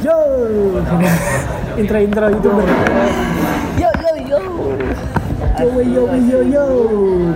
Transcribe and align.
Yo, 0.00 0.16
intro 1.76 1.98
intro 1.98 2.24
youtuber. 2.30 2.64
Yo 3.76 3.90
yo 3.94 4.12
yo. 4.24 4.40
Yo 5.60 5.68
yo 5.84 6.02
yo 6.16 6.38
yo. 6.42 6.64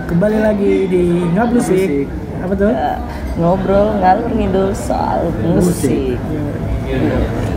Kembali 0.05 0.37
lagi 0.39 0.73
di 0.85 1.03
ngablusik. 1.29 2.09
Apa 2.41 2.53
tuh? 2.55 2.71
Ya, 2.71 2.97
ngobrol 3.37 4.01
ngalur 4.01 4.29
ngidul 4.31 4.69
soal 4.73 5.29
musik. 5.43 6.17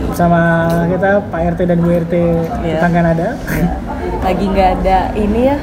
Bersama 0.05 0.41
kita 0.87 1.21
Pak 1.25 1.41
RT 1.53 1.61
dan 1.63 1.77
Bu 1.79 1.89
RT 1.89 2.13
Iya. 2.61 2.77
tetangga 2.77 3.01
nada. 3.03 3.29
Lagi 4.19 4.45
nggak 4.45 4.69
ada 4.79 4.97
ini 5.15 5.41
ya 5.47 5.57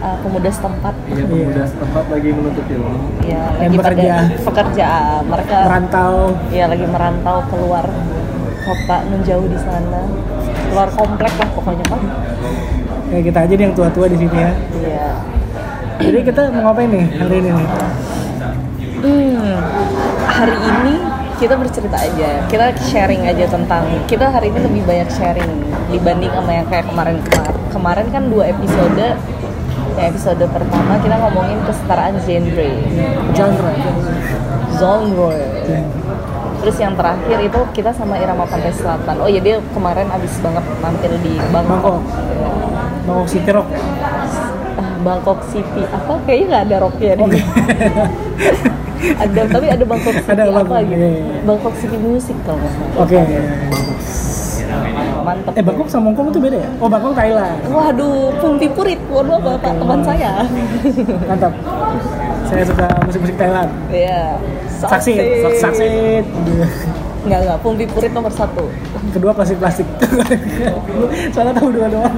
uh, 0.00 0.16
pemuda 0.20 0.48
setempat. 0.48 0.94
Iya, 1.06 1.24
pemuda 1.24 1.62
setempat 1.66 2.04
lagi 2.08 2.28
menuntut 2.30 2.66
ilmu. 2.66 2.96
Ya, 3.20 3.42
Yang 3.58 3.68
lagi 3.68 3.76
bekerja. 3.76 4.12
pada 4.12 4.44
pekerjaan. 4.44 5.20
Mereka 5.28 5.56
Merantau. 5.62 6.14
ya 6.48 6.64
lagi 6.66 6.86
merantau 6.86 7.36
keluar 7.48 7.84
kota 8.62 8.96
menjauh 9.10 9.46
di 9.46 9.58
sana. 9.58 10.02
Keluar 10.70 10.88
komplek 10.94 11.32
lah 11.36 11.48
pokoknya 11.52 11.84
kan. 11.90 12.00
Kayak 13.12 13.24
kita 13.28 13.38
aja 13.44 13.52
nih 13.52 13.64
yang 13.68 13.74
tua-tua 13.76 14.06
di 14.08 14.16
sini 14.16 14.36
ya. 14.36 14.50
Iya. 14.80 15.08
Jadi 16.02 16.18
kita 16.26 16.40
mau 16.50 16.72
ngapain 16.72 16.88
nih 16.90 17.04
hari 17.20 17.34
ini 17.38 17.50
nih? 17.52 17.68
Hmm, 19.02 19.58
hari 20.26 20.56
ini 20.56 20.94
kita 21.38 21.58
bercerita 21.58 21.98
aja, 21.98 22.30
kita 22.46 22.70
sharing 22.86 23.26
aja 23.26 23.50
tentang 23.50 23.82
kita 24.06 24.30
hari 24.30 24.54
ini 24.54 24.62
lebih 24.62 24.82
banyak 24.86 25.10
sharing 25.10 25.50
dibanding 25.90 26.30
sama 26.30 26.50
yang 26.54 26.66
kayak 26.70 26.86
kemarin 26.86 27.18
kemarin. 27.26 27.56
Kemarin 27.72 28.06
kan 28.14 28.22
dua 28.30 28.44
episode. 28.50 28.94
Ya, 29.92 30.08
episode 30.08 30.40
pertama 30.48 30.96
kita 31.04 31.16
ngomongin 31.20 31.58
kesetaraan 31.68 32.16
genre, 32.24 32.70
Genre. 33.36 33.74
genre. 34.80 35.32
Terus 36.62 36.76
yang 36.78 36.94
terakhir 36.94 37.38
itu 37.42 37.60
kita 37.74 37.90
sama 37.90 38.22
Irama 38.22 38.46
Pantai 38.46 38.70
Selatan. 38.70 39.18
Oh 39.18 39.26
iya 39.26 39.42
dia 39.42 39.58
kemarin 39.74 40.06
abis 40.14 40.38
banget 40.38 40.62
mampir 40.78 41.10
di 41.18 41.34
Bangkok. 41.50 41.74
Bangkok. 41.74 42.00
Ya. 42.06 42.48
Bangkok 43.02 43.26
City 43.26 43.50
Rock. 43.50 43.66
Ah, 44.78 44.94
Bangkok 45.02 45.40
City 45.50 45.82
apa 45.90 46.12
kayaknya 46.22 46.46
nggak 46.46 46.62
ada 46.70 46.76
rocknya 46.78 47.12
di 47.18 47.24
ada 49.26 49.40
tapi 49.50 49.66
ada 49.66 49.84
Bangkok 49.84 50.14
City 50.14 50.30
Ada 50.30 50.42
apa 50.46 50.62
Bangkok, 50.62 50.80
gitu 50.86 51.02
iya, 51.02 51.10
iya. 51.18 51.38
Bangkok 51.42 51.74
City 51.74 51.98
Music 51.98 52.36
kalau 52.46 52.56
nggak 52.62 52.72
salah 52.72 53.02
Oke. 53.02 53.18
mantep 55.22 55.52
Eh 55.58 55.62
Bangkok 55.66 55.88
sama 55.90 56.04
Hongkong 56.10 56.28
itu 56.30 56.38
beda 56.38 56.58
ya? 56.62 56.68
Oh 56.78 56.88
Bangkok 56.88 57.12
Thailand. 57.18 57.58
waduh 57.68 58.30
Pumpi 58.38 58.66
Purit 58.70 59.00
waduh 59.10 59.38
bapak 59.42 59.74
teman 59.74 60.00
saya 60.06 60.46
Mantap. 61.26 61.52
Saya 62.46 62.62
suka 62.68 62.86
musik-musik 63.02 63.34
Thailand. 63.34 63.70
Iya 63.90 64.38
Saksit, 64.82 65.18
saksit. 65.58 66.24
nggak 67.22 67.38
nggak 67.40 67.58
Pumpi 67.62 67.86
Purit 67.86 68.10
nomor 68.10 68.30
satu 68.30 68.66
Kedua 69.12 69.30
plastik-plastik. 69.30 69.86
Soalnya 71.30 71.54
tahu 71.54 71.70
dua 71.70 71.86
doang. 71.86 72.14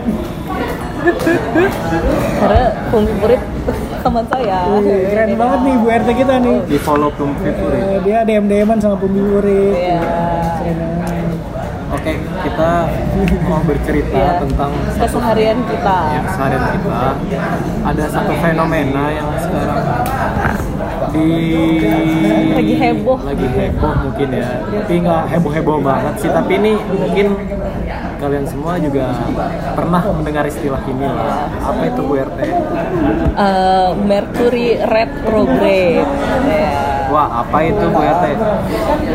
karena 2.40 2.62
Pumpi 2.88 3.12
Purit 3.20 3.42
teman 4.00 4.24
saya 4.28 4.58
Wih, 4.70 5.08
keren 5.08 5.32
banget 5.34 5.60
nih 5.60 5.74
Bu 5.76 5.86
RT 5.90 6.08
kita 6.14 6.34
nih. 6.38 6.56
Di 6.64 6.78
follow 6.78 7.10
Pumpi 7.10 7.50
Puri. 7.50 7.78
Eh, 7.78 7.98
dia 8.00 8.18
DM 8.22 8.44
DM-an 8.46 8.78
sama 8.78 8.96
Pumbi 8.96 9.20
Uri. 9.20 9.64
Iya. 9.74 10.00
Oke, 11.94 12.10
kita 12.42 12.70
mau 13.44 13.62
bercerita 13.62 14.18
Iya. 14.18 14.32
tentang 14.42 14.70
keseharian 14.98 15.58
kita 15.64 15.98
ya, 16.10 16.20
keseharian 16.26 16.64
kita. 16.74 17.00
Ada 17.86 18.04
satu 18.10 18.32
fenomena 18.34 19.04
yang 19.08 19.28
sekarang 19.38 19.78
di 21.14 21.30
Lagi 22.54 22.74
heboh. 22.74 23.18
lagi 23.22 23.46
heboh 23.46 23.94
mungkin 24.02 24.28
ya. 24.30 24.48
Tapi 24.62 24.94
nggak 25.00 25.22
heboh 25.30 25.52
heboh 25.52 25.78
banget 25.80 26.14
sih. 26.18 26.30
Tapi 26.30 26.52
ini 26.58 26.72
mungkin 26.78 27.26
kalian 28.18 28.44
semua 28.46 28.78
juga 28.78 29.14
pernah 29.74 30.02
mendengar 30.10 30.44
istilah 30.44 30.82
ini 30.86 31.06
lah. 31.06 31.50
Apa 31.60 31.82
itu 31.86 32.00
Bu 32.02 32.14
RT 32.16 32.38
Eh, 33.34 33.90
Mercury 34.00 34.78
retrograde. 34.80 36.06
Wah 37.04 37.44
apa 37.44 37.58
itu 37.62 37.84
Bu 37.84 38.00
RT 38.00 38.24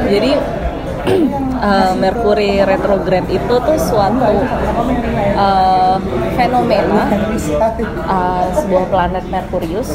Jadi 0.08 0.32
eh, 1.70 1.92
Mercury 1.96 2.62
retrograde 2.62 3.28
itu 3.30 3.54
tuh 3.56 3.78
suatu 3.80 4.30
eh, 5.36 5.96
fenomena 6.40 7.04
eh, 7.12 8.46
sebuah 8.56 8.86
planet 8.88 9.26
Merkurius 9.28 9.90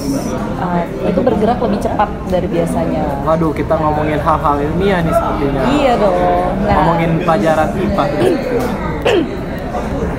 eh, 0.60 0.84
itu 1.08 1.20
bergerak 1.20 1.58
lebih 1.58 1.80
cepat 1.80 2.08
dari 2.28 2.46
biasanya. 2.46 3.24
waduh 3.24 3.50
kita 3.50 3.74
ngomongin 3.74 4.20
hal-hal 4.20 4.56
ilmiah 4.60 5.00
nih 5.00 5.14
sepertinya 5.14 5.60
Iya 5.66 5.92
dong. 5.96 6.16
Nah, 6.64 6.74
ngomongin 6.76 7.10
pelajaran 7.24 7.68
IPA 7.72 8.04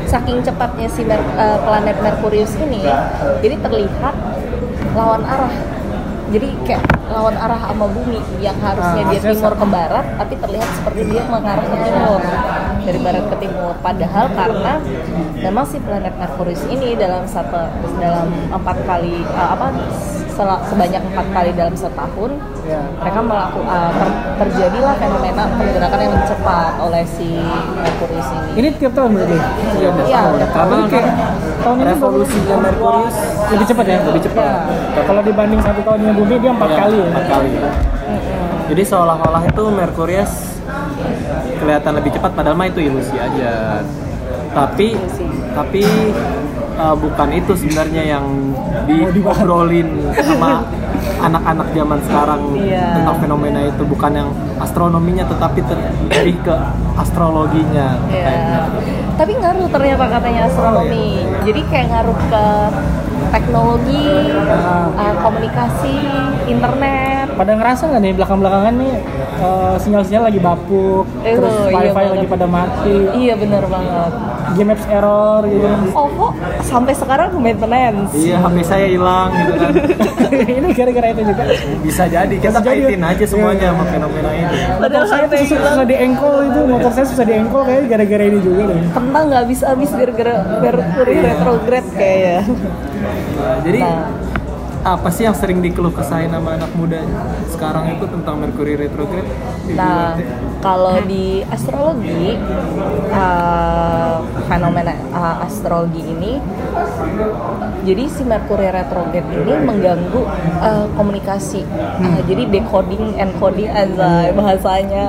saking 0.06 0.38
cepatnya 0.42 0.88
si 0.88 1.02
Mer- 1.04 1.34
eh, 1.36 1.60
planet 1.62 1.98
Merkurius 2.00 2.54
ini, 2.58 2.82
jadi 3.42 3.56
terlihat 3.60 4.16
lawan 4.94 5.22
arah. 5.26 5.54
Jadi 6.26 6.50
kayak 6.66 6.82
lawan 7.06 7.38
arah 7.38 7.70
sama 7.70 7.86
bumi 7.86 8.18
yang 8.42 8.58
harusnya 8.58 9.04
Ah, 9.06 9.10
dia 9.14 9.22
timur 9.22 9.54
ke 9.54 9.66
barat, 9.68 10.06
tapi 10.18 10.34
terlihat 10.36 10.70
seperti 10.74 11.02
dia 11.06 11.22
mengarah 11.30 11.62
ke 11.62 11.78
timur 11.86 12.22
dari 12.86 13.00
barat 13.00 13.26
ke 13.26 13.36
timur. 13.40 13.74
Padahal 13.78 14.26
karena 14.30 14.74
memang 15.36 15.66
si 15.66 15.78
planet 15.78 16.14
Merkurius 16.16 16.64
ini 16.68 16.94
dalam 16.94 17.26
satu 17.26 17.58
dalam 17.98 18.30
empat 18.50 18.78
kali 18.86 19.20
eh, 19.20 19.50
apa 19.50 19.74
sel- 20.30 20.64
sebanyak 20.66 21.02
empat 21.04 21.28
kali 21.32 21.50
dalam 21.52 21.74
setahun 21.74 22.32
Ya. 22.66 22.82
mereka 22.98 23.22
melakukan 23.22 23.94
terjadilah 24.36 24.98
fenomena 24.98 25.46
pergerakan 25.54 26.00
yang 26.02 26.12
lebih 26.12 26.28
cepat 26.28 26.74
oleh 26.82 27.06
si 27.06 27.38
Merkurius 27.78 28.26
ini. 28.28 28.50
Ini 28.58 28.68
tiap 28.76 28.94
tahun 28.98 29.10
berarti? 29.14 29.38
Iya, 29.78 29.90
karena 30.50 30.76
Jadi 30.76 30.90
kayak 30.90 31.10
tahun 31.62 31.78
ini 31.78 31.86
revolusinya 31.88 32.56
Merkurius 32.58 33.18
lebih 33.54 33.66
cepat 33.70 33.86
ya? 33.86 33.98
lebih 34.02 34.22
cepat 34.24 34.46
Ya. 34.46 34.58
Kalau 35.04 35.22
dibanding 35.22 35.62
satu 35.62 35.82
tahunnya 35.84 36.12
bumi 36.12 36.36
dia 36.42 36.52
empat 36.52 36.70
Ya, 36.70 36.78
kali 36.80 36.96
ya? 36.98 37.06
empat 37.06 37.26
kali 37.28 37.50
jadi 38.66 38.82
seolah-olah 38.82 39.44
itu 39.46 39.64
Merkurius 39.70 40.55
kelihatan 41.66 41.98
lebih 41.98 42.14
cepat 42.14 42.32
padahal 42.32 42.54
mah 42.54 42.70
itu 42.70 42.80
ilusi 42.80 43.18
aja 43.18 43.82
tapi 44.54 44.94
Ilusi. 44.94 45.26
tapi 45.52 45.82
uh, 46.78 46.94
bukan 46.94 47.30
itu 47.34 47.58
sebenarnya 47.58 48.04
yang 48.08 48.26
diobrolin 48.86 49.90
sama 50.16 50.62
anak-anak 51.18 51.68
zaman 51.74 52.00
sekarang 52.06 52.42
Iya. 52.56 52.86
tentang 52.94 53.18
fenomena 53.18 53.60
itu 53.66 53.84
bukan 53.84 54.12
yang 54.14 54.30
astronominya 54.58 55.26
tetapi 55.26 55.60
lebih 56.06 56.38
ke 56.40 56.56
astrologinya 56.96 57.98
Ya. 58.08 58.70
Tapi 59.16 59.32
ngaruh 59.34 59.72
ternyata 59.72 60.12
katanya 60.12 60.42
astronomi. 60.46 61.24
Jadi 61.42 61.62
kayak 61.72 61.88
ngaruh 61.88 62.20
ke 62.28 62.46
teknologi, 63.30 64.06
uh, 64.32 65.16
komunikasi, 65.20 65.98
internet. 66.46 67.28
Pada 67.36 67.52
ngerasa 67.54 67.84
nggak 67.88 68.02
nih 68.02 68.14
belakang-belakangan 68.14 68.74
nih 68.76 68.94
eh, 69.36 69.76
sinyal-sinyal 69.76 70.24
lagi 70.26 70.40
bapuk, 70.40 71.04
Eh, 71.22 71.36
terus 71.36 71.52
iya 71.68 71.80
wifi 71.84 71.92
banget. 71.92 72.12
lagi 72.16 72.28
pada 72.28 72.48
mati, 72.48 72.96
Iya 73.12 73.34
bener 73.36 73.64
banget. 73.68 74.12
Game 74.56 74.72
apps 74.72 74.86
error 74.88 75.44
gitu. 75.46 75.68
OVO 75.92 76.28
sampai 76.62 76.94
sekarang 76.94 77.30
maintenance. 77.36 78.12
iya 78.14 78.40
HP 78.40 78.56
saya 78.62 78.88
hilang 78.88 79.30
gitu 79.32 79.54
kan 79.54 79.74
ini 80.58 80.70
gara-gara 80.72 81.08
itu 81.12 81.22
juga. 81.26 81.44
bisa 81.80 82.04
jadi 82.06 82.36
kita 82.36 82.50
Bisa 82.54 82.62
jadi. 82.64 82.82
kaitin 82.88 83.04
aja 83.04 83.26
semuanya 83.26 83.66
sama 83.70 83.84
fenomena 83.86 84.30
ini 84.32 84.58
Padahal 84.76 84.80
Motor 84.98 85.04
saya 85.06 85.26
tuh 85.26 85.38
susah, 85.42 85.60
susah 85.70 85.86
diengkol 85.86 86.36
itu, 86.46 86.60
motor 86.66 86.92
saya 86.92 87.06
susah 87.06 87.26
diengkol 87.26 87.62
kayaknya 87.62 87.88
gara-gara 87.90 88.24
ini 88.26 88.40
juga 88.40 88.62
deh. 88.66 88.80
tentang 88.90 89.24
nggak 89.26 89.42
habis-habis 89.42 89.90
gara-gara 89.92 90.34
Mercury 90.56 91.16
retrograde 91.20 91.88
kayaknya. 91.94 92.38
Nah, 93.36 93.58
jadi 93.62 93.78
Nah. 93.78 94.04
Apa 94.86 95.10
sih 95.10 95.26
yang 95.26 95.34
sering 95.34 95.66
dikeluh 95.66 95.90
kesahin 95.90 96.30
sama 96.30 96.62
anak 96.62 96.70
muda 96.78 97.02
sekarang 97.50 97.98
itu 97.98 98.06
tentang 98.06 98.38
Mercury 98.38 98.78
retrograde? 98.78 99.26
Nah, 99.74 100.14
kalau 100.62 101.02
di 101.10 101.42
astrologi, 101.50 102.38
uh, 103.10 104.22
fenomena 104.46 104.94
uh, 105.10 105.42
astrologi 105.42 106.06
ini, 106.06 106.38
jadi 107.82 108.04
si 108.06 108.22
Mercury 108.30 108.70
retrograde 108.70 109.26
ini 109.26 109.54
mengganggu 109.66 110.22
uh, 110.62 110.86
komunikasi. 110.94 111.66
Uh, 111.98 112.22
jadi 112.30 112.46
decoding, 112.46 113.18
encoding, 113.18 113.74
anjay 113.74 114.30
bahasanya 114.38 115.08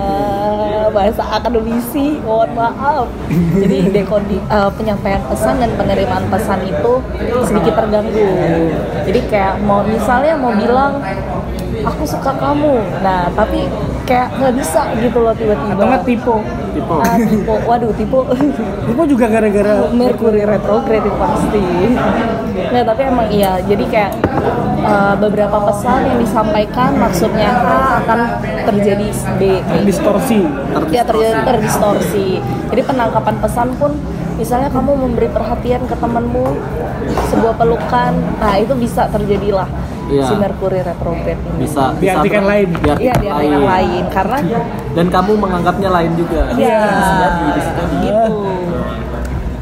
bahasa 0.89 1.21
akademisi, 1.37 2.17
mohon 2.25 2.49
maaf. 2.57 3.13
Jadi 3.61 3.89
decoding, 3.97 4.41
uh, 4.49 4.73
penyampaian 4.73 5.21
pesan 5.29 5.61
dan 5.61 5.69
penerimaan 5.77 6.25
pesan 6.33 6.65
itu 6.65 6.93
sedikit 7.45 7.77
terganggu. 7.77 8.29
Jadi 9.05 9.21
kayak 9.29 9.66
mau 9.67 9.83
misalnya 9.83 10.39
mau 10.39 10.55
bilang 10.55 11.03
aku 11.83 12.03
suka 12.07 12.33
kamu, 12.39 12.79
nah 13.03 13.27
tapi 13.35 13.67
kayak 14.07 14.31
nggak 14.39 14.55
bisa 14.55 14.81
gitu 15.03 15.19
loh 15.19 15.35
tiba-tiba. 15.35 15.75
Atau 15.75 15.87
nggak 15.91 16.05
tipe 16.07 16.35
tipe 16.79 16.95
ah, 16.95 17.17
tipe 17.35 17.55
waduh 17.67 17.93
tipe 17.99 18.19
tipe 18.87 19.03
juga 19.11 19.27
gara-gara 19.27 19.75
Mercury 19.99 20.43
retrograde 20.47 21.11
pasti. 21.19 21.67
Nggak 22.71 22.85
tapi 22.87 23.01
emang 23.03 23.29
iya. 23.35 23.59
Jadi 23.67 23.85
kayak 23.91 24.13
uh, 24.87 25.15
beberapa 25.19 25.59
pesan 25.67 25.99
yang 26.07 26.19
disampaikan 26.23 26.91
maksudnya 26.97 27.51
A 27.51 27.79
akan 28.07 28.21
terjadi 28.71 29.09
B 29.37 29.43
distorsi 29.85 30.47
ya 30.95 31.03
terjadi 31.03 31.43
terdistorsi. 31.43 32.39
Jadi 32.71 32.83
penangkapan 32.87 33.35
pesan 33.43 33.69
pun 33.77 33.93
misalnya 34.37 34.69
kamu 34.69 34.93
memberi 34.95 35.29
perhatian 35.29 35.83
ke 35.85 35.97
temanmu 35.97 36.47
sebuah 37.33 37.55
pelukan 37.57 38.13
nah 38.37 38.55
itu 38.57 38.73
bisa 38.77 39.09
terjadilah 39.09 39.69
Iya. 40.07 40.23
si 40.23 40.35
Mercury 40.39 40.87
retrograde 40.87 41.35
ini. 41.35 41.67
Bisa 41.67 41.91
Diartikan 41.99 42.47
lain. 42.47 42.71
diartikan 42.79 43.03
iya 43.03 43.15
di 43.19 43.27
artikan 43.27 43.63
lain. 43.67 44.05
karena 44.07 44.39
dan 44.95 45.07
kamu 45.11 45.33
menganggapnya 45.35 45.91
lain 45.91 46.13
juga. 46.15 46.41
Iya, 46.55 46.79
jadi, 47.19 47.43
bisa 47.59 47.71
jadi. 47.75 47.97
gitu. 48.07 48.39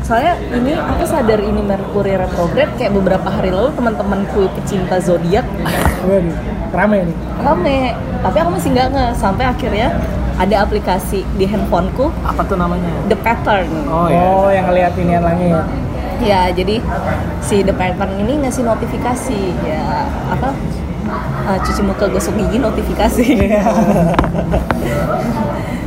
Soalnya 0.05 0.35
ini 0.53 0.73
aku 0.77 1.05
sadar 1.09 1.41
ini 1.41 1.61
Mercury 1.65 2.21
retrograde 2.21 2.73
kayak 2.77 2.93
beberapa 2.93 3.25
hari 3.33 3.57
lalu 3.57 3.73
teman-temanku 3.73 4.53
pecinta 4.53 5.01
zodiak. 5.01 5.49
Rame 6.77 7.09
nih. 7.09 7.17
Rame, 7.41 7.79
tapi 8.21 8.37
aku 8.37 8.51
masih 8.53 8.69
nggak 8.77 8.89
nge. 8.93 9.07
Sampai 9.17 9.45
akhirnya 9.49 9.97
ada 10.35 10.67
aplikasi 10.67 11.23
di 11.39 11.45
handphoneku. 11.47 12.11
Apa 12.27 12.43
tuh 12.47 12.59
namanya? 12.59 12.91
The 13.07 13.19
Pattern. 13.19 13.71
oh 13.87 14.09
ya 14.11 14.21
oh 14.23 14.51
yang 14.51 14.67
ngeliat 14.71 14.93
ini 14.99 15.15
langit. 15.19 15.53
Ya, 16.23 16.47
jadi 16.55 16.79
si 17.43 17.67
The 17.67 17.75
Pattern 17.75 18.15
ini 18.19 18.39
ngasih 18.43 18.63
notifikasi. 18.67 19.41
Ya 19.67 20.07
apa? 20.31 20.55
eh, 21.45 21.59
cuci 21.61 21.83
muka 21.85 22.09
gosok 22.09 22.35
gigi 22.41 22.59
notifikasi. 22.59 23.25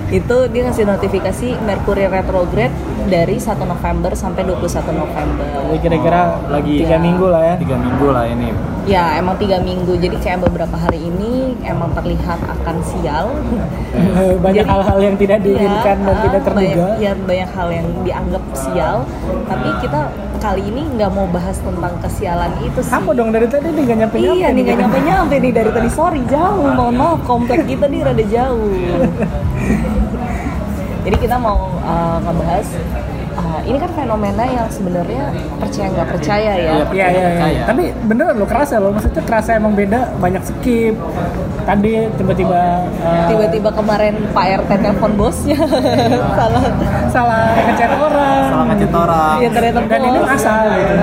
itu 0.07 0.37
dia 0.55 0.61
ngasih 0.63 0.87
notifikasi 0.87 1.47
Mercury 1.67 2.07
retrograde 2.07 2.71
dari 3.11 3.35
1 3.35 3.59
November 3.59 4.15
sampai 4.15 4.47
21 4.47 4.95
November. 4.95 5.43
jadi 5.67 5.79
kira-kira 5.83 6.47
lagi 6.47 6.79
tiga 6.79 6.95
minggu 6.95 7.27
lah 7.27 7.41
ya. 7.43 7.55
Tiga 7.59 7.75
minggu 7.75 8.07
lah 8.15 8.23
ini 8.29 8.76
Ya 8.87 9.19
emang 9.19 9.35
tiga 9.35 9.59
minggu, 9.59 9.99
jadi 9.99 10.15
kayak 10.15 10.47
beberapa 10.47 10.79
hari 10.79 11.11
ini 11.11 11.59
emang 11.67 11.91
terlihat 11.91 12.39
akan 12.39 12.79
sial. 12.87 13.35
banyak 14.39 14.63
Jadi- 14.63 14.71
hal-hal 14.71 14.97
yang 15.03 15.15
tidak 15.19 15.43
diinginkan 15.43 16.07
dan 16.07 16.15
ah, 16.15 16.23
tidak 16.23 16.41
terduga. 16.47 16.95
Banyak, 16.95 17.03
ya 17.03 17.11
banyak 17.19 17.49
hal 17.51 17.67
yang 17.67 17.87
dianggap 18.07 18.43
sial, 18.55 19.03
tapi 19.51 19.67
kita 19.83 20.07
kali 20.39 20.63
ini 20.71 20.87
nggak 20.95 21.11
mau 21.11 21.27
bahas 21.27 21.59
tentang 21.59 21.99
kesialan 21.99 22.47
itu 22.63 22.79
sih. 22.79 22.95
apa 22.95 23.11
dong? 23.11 23.35
Dari 23.35 23.47
tadi 23.51 23.67
nggak 23.75 23.97
nyampe 24.07 24.17
nyampe 24.23 24.39
Iya 24.39 24.47
nih 24.55 24.61
nggak 24.63 24.77
nyampe 24.79 24.99
nyampe 25.03 25.35
nih. 25.35 25.51
Dari 25.51 25.71
tadi 25.75 25.89
sorry 25.91 26.23
jauh. 26.31 26.71
Mohon 26.71 26.95
maaf 26.95 27.19
komplek 27.27 27.67
kita 27.67 27.91
nih 27.91 28.07
rada 28.07 28.23
jauh. 28.23 28.71
Jadi 31.03 31.15
kita 31.19 31.35
mau 31.35 31.75
uh, 31.83 32.23
ngebahas 32.23 32.67
ini 33.67 33.77
kan 33.77 33.91
fenomena 33.91 34.43
yang 34.47 34.67
sebenarnya 34.71 35.27
percaya 35.59 35.87
nggak 35.91 36.07
percaya 36.09 36.51
ya. 36.55 36.71
Iya. 36.71 36.71
Iya 36.71 36.85
iya 36.87 37.07
iya. 37.11 37.27
Percaya. 37.27 37.61
Tapi 37.67 37.83
beneran 38.07 38.35
lo 38.39 38.45
kerasa 38.47 38.79
lo 38.79 38.89
maksudnya 38.95 39.23
kerasa 39.27 39.49
emang 39.59 39.75
beda 39.75 40.15
banyak 40.17 40.43
skip. 40.43 40.95
Tadi 41.67 41.99
tiba-tiba 42.15 42.79
uh, 43.03 43.27
Tiba-tiba 43.27 43.67
kemarin 43.75 44.15
Pak 44.31 44.63
RT 44.63 44.71
telepon 44.79 45.19
bosnya 45.19 45.59
salah 46.39 46.63
salah 47.11 47.59
ngechat 47.59 47.91
orang. 47.91 48.43
salah 48.47 48.65
ngechat 48.71 48.93
orang 48.95 49.35
Iya 49.43 49.49
ternyata 49.51 49.79
Dan 49.83 50.01
ini 50.07 50.19
asal 50.23 50.63
gitu. 50.79 50.93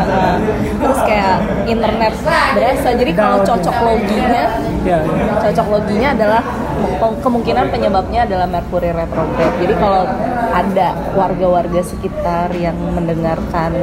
Terus 0.80 1.00
kayak 1.04 1.36
internet 1.68 2.12
berasa. 2.56 2.88
Jadi 2.96 3.12
kalau 3.12 3.38
cocok 3.44 3.76
loginya, 3.84 4.44
Ya. 4.84 5.00
cocok 5.40 5.66
loginya 5.68 6.08
adalah 6.16 6.40
kemungkinan 7.22 7.70
penyebabnya 7.70 8.26
adalah 8.26 8.46
Mercury 8.46 8.90
retrograde. 8.92 9.54
Jadi 9.60 9.74
kalau 9.78 10.02
ada 10.54 10.88
warga-warga 11.18 11.80
sekitar 11.82 12.54
yang 12.54 12.78
mendengarkan 12.94 13.74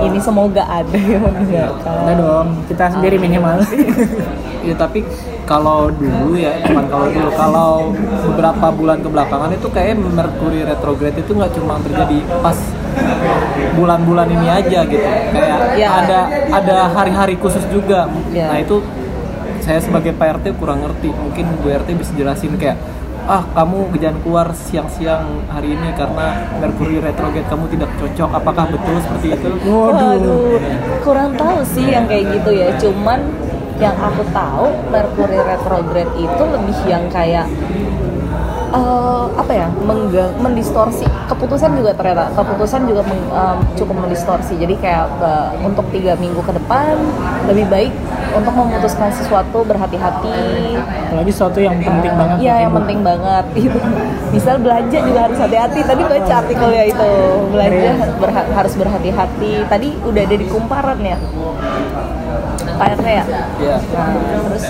ini 0.00 0.18
semoga 0.22 0.62
ada 0.66 0.94
yang 0.94 1.22
mendengarkan. 1.26 1.94
Ada 2.06 2.12
dong, 2.14 2.48
kita 2.70 2.84
sendiri 2.94 3.16
minimal. 3.18 3.58
Ya 4.64 4.72
tapi 4.80 5.04
kalau 5.44 5.92
dulu 5.92 6.40
ya, 6.40 6.56
cuman 6.64 6.88
kalau 6.88 7.12
dulu 7.12 7.28
kalau 7.36 7.72
beberapa 8.32 8.66
bulan 8.72 9.04
kebelakangan 9.04 9.52
itu 9.52 9.68
kayak 9.68 10.00
Mercury 10.00 10.64
retrograde 10.64 11.20
itu 11.20 11.36
nggak 11.36 11.52
cuma 11.52 11.76
terjadi 11.84 12.24
pas 12.40 12.56
bulan-bulan 13.76 14.24
ini 14.32 14.48
aja 14.48 14.88
gitu. 14.88 15.04
Kayak 15.04 15.76
Ya. 15.76 15.88
ada 16.00 16.20
ada 16.48 16.76
hari-hari 16.96 17.36
khusus 17.36 17.60
juga. 17.68 18.08
Ya. 18.32 18.56
Nah 18.56 18.58
itu 18.64 18.80
saya 19.64 19.80
sebagai 19.80 20.12
Pak 20.12 20.44
RT 20.44 20.60
kurang 20.60 20.84
ngerti. 20.84 21.08
Mungkin 21.08 21.64
Bu 21.64 21.72
RT 21.72 21.88
bisa 21.96 22.12
jelasin 22.12 22.60
kayak 22.60 22.76
ah 23.24 23.40
kamu 23.56 23.88
jangan 23.96 24.20
keluar 24.20 24.46
siang-siang 24.52 25.48
hari 25.48 25.72
ini 25.72 25.96
karena 25.96 26.44
Mercury 26.60 27.00
retrograde 27.00 27.48
kamu 27.48 27.64
tidak 27.72 27.90
cocok. 27.96 28.30
Apakah 28.36 28.64
betul 28.68 28.96
seperti 29.00 29.26
itu? 29.32 29.48
Waduh. 29.64 30.20
Waduh, 30.20 30.60
kurang 31.00 31.32
tahu 31.40 31.64
sih 31.64 31.88
yang 31.88 32.04
kayak 32.04 32.36
gitu 32.36 32.50
ya. 32.52 32.68
Cuman 32.76 33.24
yang 33.80 33.96
aku 33.96 34.22
tahu 34.30 34.68
Mercury 34.92 35.40
retrograde 35.40 36.12
itu 36.20 36.42
lebih 36.44 36.78
yang 36.84 37.04
kayak 37.08 37.48
eh, 38.74 39.24
apa 39.34 39.52
ya 39.52 39.66
mengga- 39.80 40.34
mendistorsi 40.36 41.06
keputusan 41.24 41.74
juga 41.74 41.94
ternyata 41.94 42.34
keputusan 42.34 42.84
juga 42.84 43.02
meng- 43.02 43.30
em, 43.30 43.58
cukup 43.74 43.96
mendistorsi 44.00 44.54
jadi 44.54 44.74
kayak 44.76 45.06
eh, 45.20 45.48
untuk 45.62 45.86
tiga 45.88 46.12
minggu 46.14 46.40
ke 46.40 46.52
depan 46.52 46.98
lebih 47.46 47.66
baik 47.68 47.92
untuk 48.34 48.50
memutuskan 48.52 49.14
sesuatu 49.14 49.62
berhati-hati 49.62 50.74
Apalagi 51.06 51.30
sesuatu 51.30 51.62
yang 51.62 51.78
penting 51.78 52.10
banget. 52.10 52.36
Iya 52.42 52.54
yang 52.66 52.72
penting 52.74 52.98
banget 53.00 53.44
itu. 53.62 53.78
Misal 54.34 54.58
belanja 54.58 54.98
juga 54.98 55.20
harus 55.22 55.38
hati-hati. 55.38 55.80
Tadi 55.80 56.02
baca 56.02 56.32
artikelnya 56.42 56.84
itu 56.84 57.10
belanja 57.54 57.90
berha- 58.18 58.50
harus 58.50 58.74
berhati-hati. 58.74 59.52
Tadi 59.64 59.88
udah 60.02 60.22
ada 60.24 60.34
di 60.34 60.46
kumparan 60.50 60.98
ya. 60.98 61.14
Kayaknya 62.74 63.12
ya. 63.12 63.24
Iya. 63.62 63.76
Nah, 63.94 64.10
terus 64.50 64.64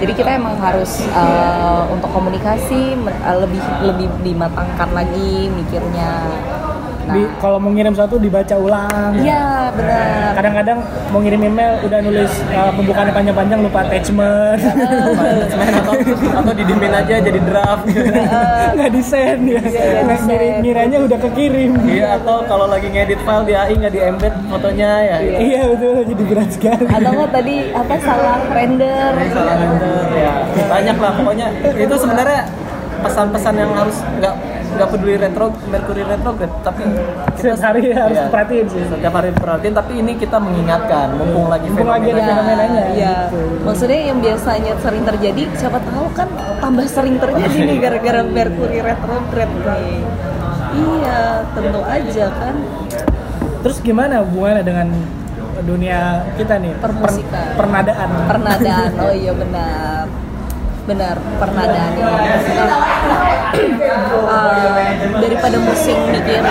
jadi 0.00 0.12
kita 0.14 0.30
emang 0.38 0.54
harus 0.58 1.02
eh, 1.02 1.82
untuk 1.90 2.10
komunikasi 2.14 2.94
eh, 2.94 3.36
lebih 3.42 3.62
lebih 3.84 4.08
dimatangkan 4.22 4.90
lagi 4.94 5.50
mikirnya. 5.50 6.12
Nah, 7.00 7.12
Di, 7.12 7.22
kalau 7.36 7.56
mau 7.56 7.70
ngirim 7.70 7.90
sesuatu 7.90 8.16
dibaca 8.16 8.54
ulang. 8.54 9.12
iya 9.16 9.72
benar. 9.72 10.30
Kadang-kadang 10.32 10.78
mau 11.08 11.18
ngirim 11.18 11.40
email 11.42 11.72
udah 11.80 11.98
nulis 11.98 12.28
uh, 12.50 12.70
pembukaannya 12.70 13.10
panjang-panjang 13.10 13.58
lupa 13.60 13.78
attachment. 13.82 14.60
atau 15.72 15.94
atau 16.36 16.52
didimin 16.52 16.92
aja 16.92 17.14
jadi 17.18 17.40
draft 17.40 17.84
nggak 18.76 18.90
di 18.90 19.02
send 19.02 19.42
ya. 19.44 19.60
Iya, 19.60 19.90
ngiri- 20.20 20.56
ngiranya 20.60 20.98
udah 21.00 21.18
kekirim. 21.20 21.72
iya 21.84 22.16
atau 22.16 22.44
kalau 22.44 22.66
lagi 22.66 22.86
ngedit 22.86 23.20
file 23.20 23.44
di 23.44 23.54
AI 23.54 23.72
nggak 23.76 23.92
di 23.92 24.00
embed 24.00 24.34
fotonya 24.46 24.90
ya 25.00 25.16
Iya 25.32 25.60
betul 25.68 25.94
jadi 26.06 26.22
berat 26.24 26.48
sekali. 26.50 26.84
Atau 26.86 27.10
nggak 27.10 27.30
tadi 27.30 27.56
apa 27.72 27.94
salah 27.98 28.38
render? 28.46 29.12
salah 29.30 29.54
render 29.56 30.04
ya 30.12 30.32
banyak 30.62 30.96
lah 30.96 31.12
pokoknya 31.14 31.46
itu 31.74 31.94
sebenarnya 31.96 32.40
pesan-pesan 33.00 33.54
yang 33.56 33.72
harus 33.72 33.96
nggak 34.12 34.34
nggak 34.70 34.88
peduli 34.88 35.14
retro 35.14 35.46
Mercury 35.64 36.02
retrograde 36.02 36.54
tapi 36.60 36.82
Setiap 37.32 37.58
hari 37.60 37.90
harus 37.90 38.14
Iya. 38.14 38.28
perhatiin 38.28 38.66
sih. 38.66 38.82
setiap 38.86 39.12
hari 39.12 39.30
perhatiin 39.32 39.72
tapi 39.72 39.92
ini 39.96 40.12
kita 40.14 40.36
mengingatkan 40.36 41.06
mumpung 41.12 41.46
lagi 41.46 41.66
Mumpung 41.66 41.88
lagi 41.88 42.06
ada 42.06 42.16
fenomena. 42.16 42.30
fenomenanya. 42.32 42.84
Iya. 42.90 43.14
gitu. 43.26 43.40
Maksudnya 43.62 44.00
yang 44.04 44.18
biasanya 44.18 44.72
sering 44.78 45.04
terjadi, 45.04 45.42
siapa 45.54 45.78
tahu 45.80 46.06
kan 46.12 46.28
tambah 46.58 46.86
sering 46.86 47.16
terjadi 47.16 47.56
nih 47.58 47.76
gara-gara 47.84 48.20
Mercury 48.22 48.78
retrograde 48.80 49.54
nih. 49.56 50.00
Iya, 50.70 51.20
tentu 51.50 51.80
aja 51.82 52.26
kan. 52.32 52.54
Terus 53.60 53.78
gimana 53.80 54.22
hubungannya 54.22 54.62
dengan 54.62 54.88
dunia 55.60 56.00
kita 56.34 56.56
nih? 56.56 56.72
Per- 56.74 56.88
Permusikan. 56.90 57.52
pernadaan. 57.52 58.08
Pernadaan, 58.24 58.90
oh 58.98 59.12
iya 59.12 59.32
benar. 59.42 60.04
Benar, 60.82 61.16
pernadaan. 61.36 61.90
Eh, 63.50 64.90
daripada 65.18 65.56
musing 65.58 65.98
mikirin 66.14 66.46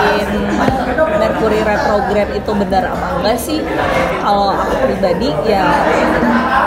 Mercury 1.20 1.60
retrograde 1.64 2.32
itu 2.36 2.50
benar 2.52 2.92
apa 2.92 3.06
enggak 3.20 3.38
sih? 3.40 3.60
Kalau 4.20 4.52
aku 4.52 4.74
pribadi 4.84 5.28
ya 5.48 5.64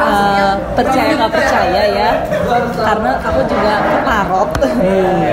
eh, 0.10 0.54
percaya 0.74 1.12
nggak 1.14 1.34
percaya 1.34 1.84
ya, 1.90 2.10
karena 2.82 3.12
aku 3.22 3.42
juga 3.46 3.74
petarot. 3.82 4.50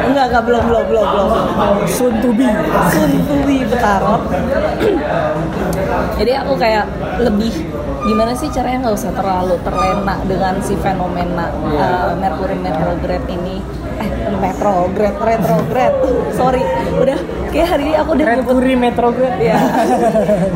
enggak 0.09 0.25
enggak 0.33 0.45
belum 0.45 0.63
belum 0.69 0.85
belum 0.89 1.07
belum. 1.09 1.29
belum. 1.29 1.75
Soon 1.89 2.15
to 2.21 2.31
be. 2.37 2.49
Soon 2.93 3.13
to 3.25 3.37
be 3.49 3.57
petarot. 3.65 4.23
Jadi 6.21 6.33
aku 6.37 6.53
kayak 6.61 6.85
lebih 7.25 7.53
gimana 8.05 8.33
sih 8.33 8.49
caranya 8.49 8.89
nggak 8.89 8.97
usah 8.97 9.13
terlalu 9.13 9.57
terlena 9.61 10.17
dengan 10.25 10.57
si 10.65 10.73
fenomena 10.81 11.53
uh, 11.77 12.13
Mercury 12.17 12.57
retrograde 12.61 13.29
ini 13.29 13.61
eh 14.01 14.09
retrograde 14.41 15.17
retrograde 15.21 15.97
sorry 16.33 16.63
udah 16.97 17.19
kayak 17.51 17.69
hari 17.69 17.83
ini 17.87 17.95
aku 17.95 18.11
udah 18.15 18.25
nyebut 18.25 18.47
Mercury 18.49 18.75
Metrograde 18.75 19.39
ya 19.39 19.59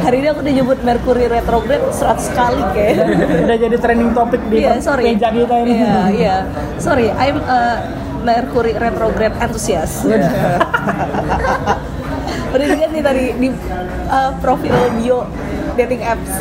hari 0.00 0.16
ini 0.18 0.28
aku 0.32 0.40
udah 0.40 0.54
nyebut 0.54 0.78
Mercury 0.80 1.24
retrograde 1.28 1.84
100 1.92 2.38
kali 2.38 2.62
kayak 2.72 2.96
udah 3.44 3.56
jadi 3.60 3.76
trending 3.76 4.10
topik 4.12 4.42
di 4.48 4.56
Iya, 4.64 4.80
sorry. 4.80 5.12
meja 5.12 5.28
kita 5.28 5.54
ini. 5.60 5.70
Iya, 5.76 5.96
iya. 6.10 6.36
Sorry, 6.78 7.12
I'm 7.12 7.36
uh, 7.44 7.76
Mercury 8.22 8.72
retrograde 8.72 9.36
antusias. 9.36 10.00
Udah 12.54 12.64
dilihat 12.64 12.90
nih 12.94 13.02
tadi 13.02 13.24
di 13.34 13.48
uh, 14.06 14.30
profil 14.38 14.72
bio 14.96 15.26
dating 15.74 16.00
apps. 16.00 16.32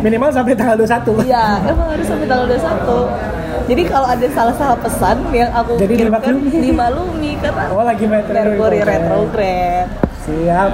Minimal 0.00 0.30
sampai 0.32 0.52
tanggal 0.52 0.76
21. 0.76 1.24
Iya, 1.24 1.44
emang 1.64 1.88
harus 1.94 2.06
sampai 2.08 2.26
tanggal 2.26 2.46
21. 2.50 3.39
Jadi 3.68 3.82
kalau 3.88 4.06
ada 4.08 4.26
salah-salah 4.30 4.78
pesan 4.80 5.16
yang 5.34 5.50
aku 5.52 5.76
Jadi 5.76 5.94
kirimkan, 5.98 6.22
dimaklumi. 6.40 6.60
dimaklumi 6.62 7.32
karena 7.42 7.64
Oh 7.72 7.84
lagi 7.84 8.04
Mercury 8.06 8.80
retrograde. 8.80 9.90
Siap. 10.20 10.70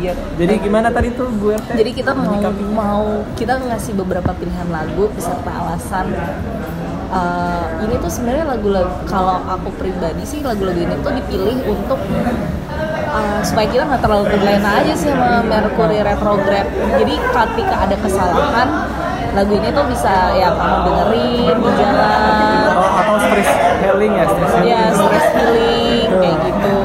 Iya. 0.00 0.12
Jadi 0.38 0.54
gimana 0.62 0.88
tadi 0.88 1.10
tuh 1.12 1.28
gue 1.34 1.54
RT? 1.58 1.74
Jadi 1.76 1.90
kita 1.92 2.14
mau 2.14 2.38
mau 2.72 3.04
kita 3.34 3.58
ngasih 3.58 3.92
beberapa 3.98 4.30
pilihan 4.34 4.68
lagu 4.70 5.10
beserta 5.12 5.50
alasan. 5.50 6.14
Eh, 7.14 7.66
ini 7.86 7.94
tuh 8.02 8.10
sebenarnya 8.10 8.58
lagu-lagu 8.58 8.90
kalau 9.06 9.38
aku 9.46 9.70
pribadi 9.78 10.26
sih 10.26 10.42
lagu-lagu 10.42 10.78
ini 10.78 10.94
tuh 10.98 11.14
dipilih 11.14 11.62
untuk 11.70 12.00
eh, 13.14 13.40
supaya 13.46 13.66
kita 13.70 13.86
nggak 13.86 14.02
terlalu 14.02 14.24
terlena 14.34 14.70
aja 14.82 14.94
sih 14.98 15.10
sama 15.10 15.42
Mercury 15.46 16.02
retrograde. 16.02 16.70
Jadi 16.98 17.14
ketika 17.18 17.74
ada 17.86 17.96
kesalahan 17.98 18.68
lagu 19.34 19.52
ini 19.52 19.68
tuh 19.70 19.84
bisa 19.90 20.14
ya 20.32 20.48
kamu 20.54 20.78
dengerin 20.86 21.56
di 21.58 21.70
jalan 21.74 22.70
atau, 22.70 22.86
atau 22.86 23.16
stress 23.18 23.50
healing 23.82 24.12
ya 24.14 24.24
stress 24.24 24.52
healing. 24.54 24.70
ya 24.70 24.82
stress 24.94 25.28
healing 25.34 26.08
kayak 26.22 26.38
gitu 26.46 26.76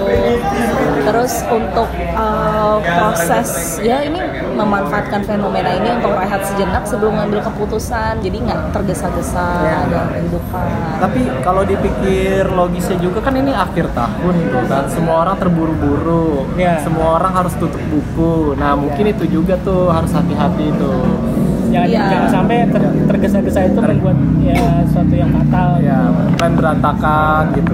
terus 0.99 1.33
untuk 1.49 1.89
uh, 2.13 2.77
proses 2.81 3.49
ya 3.81 4.03
ini 4.03 4.19
memanfaatkan 4.53 5.25
fenomena 5.25 5.73
ini 5.73 5.89
untuk 5.97 6.13
rehat 6.13 6.41
sejenak 6.43 6.85
sebelum 6.85 7.17
ngambil 7.17 7.41
keputusan 7.49 8.19
jadi 8.21 8.37
nggak 8.37 8.61
tergesa-gesa 8.75 9.47
dalam 9.89 10.09
kehidupan 10.13 10.69
Tapi 10.99 11.21
kalau 11.41 11.63
dipikir 11.63 12.45
logisnya 12.51 12.99
juga 12.99 13.23
kan 13.23 13.33
ini 13.33 13.55
akhir 13.55 13.89
tahun 13.95 14.35
tuh 14.51 14.63
kan 14.67 14.85
semua 14.91 15.15
orang 15.23 15.35
terburu-buru, 15.39 16.43
Iya. 16.59 16.83
semua 16.83 17.15
orang 17.15 17.33
harus 17.39 17.55
tutup 17.55 17.79
buku. 17.87 18.53
Nah 18.59 18.75
mungkin 18.75 19.07
itu 19.07 19.23
juga 19.25 19.55
tuh 19.63 19.87
harus 19.89 20.11
hati-hati 20.11 20.75
tuh. 20.75 20.99
Jangan, 21.69 21.87
Iya. 21.87 22.03
jangan 22.09 22.29
sampai 22.31 22.55
ter- 22.67 22.95
tergesa-gesa 23.05 23.59
itu 23.63 23.79
membuat 23.79 24.17
ya 24.41 24.61
suatu 24.85 25.13
yang 25.13 25.29
fatal. 25.29 25.69
Ya 25.79 25.97
plan 26.35 26.53
berantakan 26.53 27.41
gitu. 27.53 27.73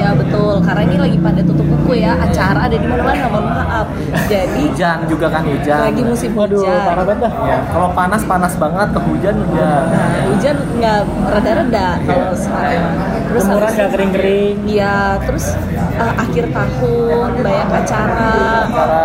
Iya 0.00 0.10
betul 0.16 0.54
karena 0.64 0.82
ini 0.88 0.96
lagi 0.96 1.16
pada 1.20 1.40
tutup 1.44 1.66
buku 1.68 1.92
ya 2.00 2.16
acara 2.16 2.58
ada 2.64 2.76
di 2.76 2.86
mana-mana 2.88 3.26
mohon 3.28 3.46
maaf 3.52 3.86
jadi 4.32 4.62
Hujan 4.64 4.98
juga 5.10 5.26
kan 5.28 5.42
hujan. 5.44 5.78
lagi 5.84 6.02
musim 6.06 6.30
Waduh, 6.32 6.62
hujan 6.62 6.80
parah 6.86 7.04
banget 7.04 7.20
dah. 7.26 7.32
Ya, 7.44 7.58
kalau 7.68 7.88
panas 7.92 8.22
panas 8.24 8.52
banget, 8.56 8.88
ke 8.94 9.00
hujan 9.02 9.34
hujan. 9.44 9.82
Nah, 9.90 10.08
hujan 10.30 10.56
nggak 10.78 11.00
reda-reda 11.36 11.86
kalau 12.06 12.32
sekarang. 12.32 12.92
Terus 13.28 13.42
Jemuran 13.44 13.70
nggak 13.74 13.90
kering-kering. 13.92 14.56
Iya, 14.66 14.96
terus 15.26 15.46
uh, 15.98 16.12
akhir 16.16 16.44
tahun 16.54 17.30
banyak 17.42 17.68
acara, 17.74 18.32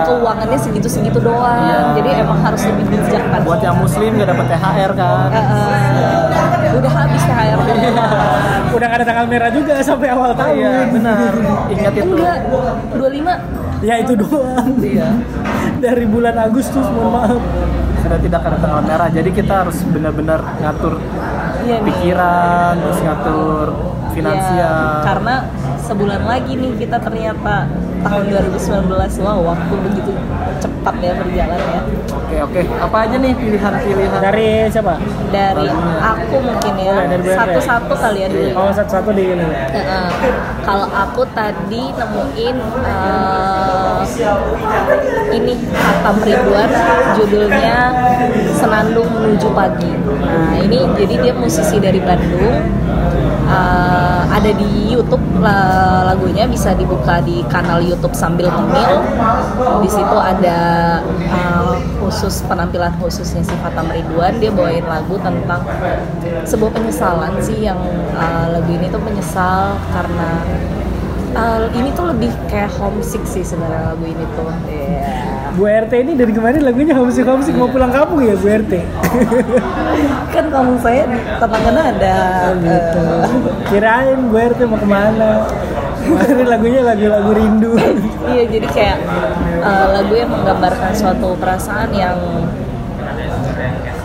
keuangannya 0.05 0.59
segitu-segitu 0.61 1.19
doang. 1.19 1.65
Iya. 1.65 1.79
Jadi 1.99 2.09
emang 2.23 2.39
harus 2.45 2.61
lebih 2.69 2.85
bijaksana. 2.93 3.37
Buat 3.43 3.61
yang 3.65 3.77
muslim 3.81 4.09
gak 4.21 4.29
dapat 4.31 4.45
THR 4.53 4.91
kan. 4.95 5.29
Uh, 5.33 5.39
uh, 5.41 6.77
udah 6.79 6.91
habis 6.93 7.21
THR 7.25 7.59
Udah 8.75 8.85
nggak 8.91 8.99
ada 9.01 9.07
tanggal 9.07 9.25
merah 9.31 9.49
juga 9.49 9.73
sampai 9.79 10.07
awal 10.11 10.31
tahun. 10.35 10.55
Iya 10.59 10.73
benar. 10.91 11.33
Ingat 11.71 11.93
itu. 11.95 12.15
Enggak, 12.15 12.37
25 12.99 13.83
Ya 13.83 13.95
itu 13.99 14.13
doang. 14.15 14.71
Iya. 14.79 15.09
Dari 15.79 16.05
bulan 16.07 16.35
Agustus, 16.39 16.85
mohon 16.95 17.11
maaf. 17.15 17.41
Sudah 18.03 18.19
tidak 18.21 18.41
ada 18.43 18.57
tanggal 18.59 18.81
merah. 18.83 19.07
Jadi 19.11 19.29
kita 19.31 19.65
harus 19.65 19.77
benar-benar 19.87 20.39
ngatur 20.61 20.99
Iya 21.65 21.81
pikiran, 21.81 22.73
terus 22.77 22.99
ngatur 23.01 23.67
finansial. 24.13 24.53
Iya, 24.53 25.01
karena 25.01 25.35
sebulan 25.81 26.21
lagi 26.23 26.53
nih 26.55 26.71
kita 26.79 26.97
ternyata 27.01 27.67
tahun 28.05 28.23
2019 28.29 29.25
wow 29.25 29.39
waktu 29.41 29.73
begitu 29.89 30.11
cepat 30.61 30.95
ya 31.01 31.13
berjalan 31.17 31.59
ya 31.59 31.81
Oke 32.25 32.41
oke. 32.41 32.61
Apa 32.81 33.05
aja 33.05 33.15
nih 33.21 33.37
pilihan-pilihan? 33.37 34.17
Dari 34.17 34.65
siapa? 34.73 34.97
dari 35.29 35.67
aku 36.01 36.35
mungkin 36.41 36.73
ya 36.81 37.05
satu-satu 37.37 37.93
kali 37.93 38.19
ya 38.25 38.27
dulu 38.33 38.49
Oh 38.57 38.71
satu-satu 38.73 39.09
di 39.13 39.23
ini. 39.29 39.45
Heeh. 39.45 40.07
kalau 40.65 40.89
aku 40.89 41.21
tadi 41.37 41.93
nemuin 41.93 42.55
eh, 42.81 44.01
ini 45.37 45.53
Hatam 45.69 46.17
Ridwan 46.25 46.69
judulnya 47.13 47.77
Senandung 48.57 49.09
Menuju 49.13 49.49
Pagi. 49.53 49.91
Nah 50.25 50.57
ini 50.57 50.81
jadi 50.97 51.15
dia 51.29 51.33
musisi 51.37 51.77
dari 51.77 52.01
Bandung. 52.01 52.65
Eh, 53.45 54.21
ada 54.25 54.51
di 54.51 54.89
YouTube 54.89 55.21
la- 55.37 56.01
lagunya 56.09 56.49
bisa 56.49 56.73
dibuka 56.73 57.21
di 57.21 57.45
kanal 57.45 57.77
YouTube 57.77 58.17
sambil 58.17 58.49
ngemil. 58.49 59.05
Di 59.85 59.89
situ 59.89 60.17
ada 60.17 60.57
eh, 61.13 61.73
khusus 62.01 62.41
penampilan 62.49 62.97
khususnya 62.97 63.45
si 63.45 63.53
Fatam 63.61 63.85
Ridwan 63.85 64.41
dia 64.41 64.49
bawain 64.49 64.85
lagu 64.85 65.21
tentang 65.21 65.61
sebuah 66.41 66.73
penyesalan 66.73 67.37
sih 67.39 67.69
yang 67.69 67.77
eh, 68.17 68.47
lagu 68.49 68.69
ini 68.69 68.89
tuh 68.89 69.01
menyesal 69.05 69.77
karena 69.93 70.29
eh, 71.37 71.65
ini 71.77 71.89
tuh 71.93 72.09
lebih 72.09 72.33
kayak 72.49 72.73
homesick 72.81 73.21
sih 73.29 73.45
sebenarnya 73.45 73.93
lagu 73.93 74.05
ini 74.09 74.25
tuh. 74.33 74.49
Iya. 74.65 75.34
Bu 75.55 75.63
RT 75.63 75.93
ini 76.03 76.13
dari 76.19 76.35
kemarin 76.35 76.61
lagunya 76.67 76.91
homesick 76.91 77.23
homesick 77.23 77.55
mau 77.55 77.71
pulang 77.71 77.89
kampung 77.89 78.19
ya 78.27 78.35
Bu 78.35 78.47
RT. 78.51 78.73
kan 80.35 80.45
kamu 80.51 80.73
saya 80.83 81.07
tetangga 81.39 81.71
ada. 81.95 82.17
gitu. 82.59 83.03
eh, 83.07 83.25
Kirain 83.71 84.19
Bu 84.27 84.35
RT 84.35 84.59
mau 84.67 84.75
ke 84.75 84.87
mana? 84.87 85.47
Kemarin 86.03 86.45
lagunya 86.45 86.81
lagu-lagu 86.83 87.31
rindu. 87.33 87.73
Iya 88.29 88.43
jadi 88.51 88.67
kayak 88.69 88.97
uh, 89.63 89.87
lagu 89.95 90.13
yang 90.13 90.29
menggambarkan 90.29 90.91
suatu 90.93 91.33
perasaan 91.39 91.89
yang 91.95 92.17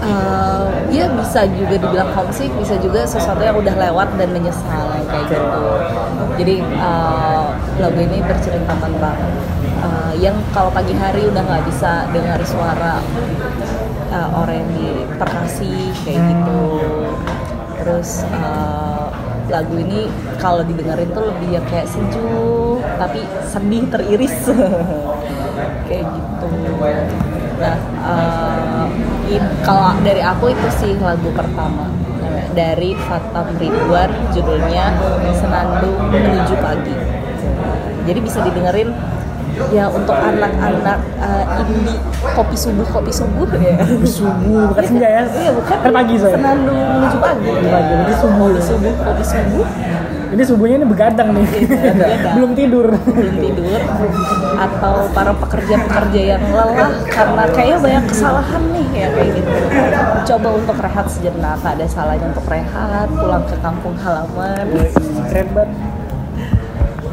uh, 0.02 0.66
ya 0.90 1.07
bisa 1.14 1.47
juga 1.54 1.76
dibilang 1.78 2.11
homesick, 2.16 2.50
bisa 2.57 2.76
juga 2.80 3.04
sesuatu 3.07 3.40
yang 3.40 3.57
udah 3.57 3.75
lewat 3.76 4.09
dan 4.16 4.28
menyesal 4.33 4.88
kayak 5.09 5.26
gitu. 5.28 5.64
Jadi 6.40 6.57
uh, 6.80 7.52
lagu 7.78 7.99
ini 8.00 8.19
bercerita 8.25 8.73
tentang 8.76 9.19
uh, 9.85 10.12
yang 10.16 10.37
kalau 10.57 10.73
pagi 10.73 10.97
hari 10.97 11.28
udah 11.28 11.42
nggak 11.45 11.64
bisa 11.69 12.09
dengar 12.11 12.40
suara 12.45 13.00
uh, 14.12 14.28
orang 14.40 14.64
yang 14.64 15.07
terkasih 15.21 15.92
kayak 16.04 16.21
gitu. 16.25 16.62
Terus 17.80 18.25
uh, 18.37 19.09
lagu 19.50 19.75
ini 19.75 20.07
kalau 20.38 20.62
didengerin 20.62 21.11
tuh 21.11 21.26
lebih 21.26 21.59
ya 21.59 21.62
kayak 21.66 21.90
sejuk 21.90 22.78
tapi 23.02 23.21
sedih 23.50 23.85
teriris 23.90 24.37
kayak 25.90 26.06
gitu. 26.06 26.47
Nah 27.59 27.76
in- 29.26 29.52
kalau 29.66 29.99
dari 30.06 30.23
aku 30.23 30.54
itu 30.54 30.68
sih 30.78 30.94
lagu 31.02 31.26
pertama. 31.35 31.90
Dari 32.50 32.99
Fatam 33.06 33.47
Ridwan 33.59 34.11
judulnya 34.35 34.94
Senandung 35.35 35.99
Menuju 36.11 36.54
Pagi. 36.59 36.94
Jadi 38.06 38.18
bisa 38.23 38.42
didengerin 38.42 38.90
ya 39.70 39.87
untuk 39.87 40.16
anak-anak 40.16 40.99
eh, 41.20 41.44
indie 41.62 41.94
kopi 42.35 42.56
subuh 42.56 42.87
kopi 42.90 43.12
subuh 43.12 43.47
ya. 43.54 43.76
Subuh 44.02 44.73
bukan 44.73 44.82
senja 44.82 45.09
ya. 45.11 45.23
iya 45.30 45.50
bukan. 45.54 45.76
Kan 45.78 45.92
pagi 45.94 46.14
soalnya. 46.18 46.38
senandung 46.42 46.80
menuju 46.80 47.18
pagi 47.23 47.50
Pagi, 47.54 48.14
subuh 48.18 48.47
kopi 48.50 48.61
subuh 48.62 48.92
kopi 49.04 49.25
subuh 49.26 49.66
Ini 50.31 50.43
subuhnya 50.47 50.79
ini 50.79 50.87
begadang 50.87 51.35
nih. 51.35 51.47
begadang. 51.67 52.35
Belum 52.39 52.51
tidur. 52.55 52.87
belum 52.95 53.37
tidur 53.43 53.81
atau 54.61 55.09
para 55.17 55.33
pekerja-pekerja 55.33 56.37
yang 56.37 56.45
lelah 56.53 56.93
karena 57.09 57.49
kayaknya 57.49 57.79
banyak 57.81 58.05
kesalahan 58.13 58.63
nih 58.77 58.87
ya 58.93 59.09
kayak 59.17 59.31
gitu 59.41 59.53
coba 60.37 60.49
untuk 60.53 60.77
rehat 60.85 61.07
sejenak 61.09 61.57
tak 61.65 61.81
ada 61.81 61.87
salahnya 61.89 62.29
untuk 62.29 62.45
rehat 62.45 63.09
pulang 63.09 63.41
ke 63.49 63.57
kampung 63.65 63.97
halaman 63.97 64.69
Keren 65.33 65.49
banget. 65.57 65.73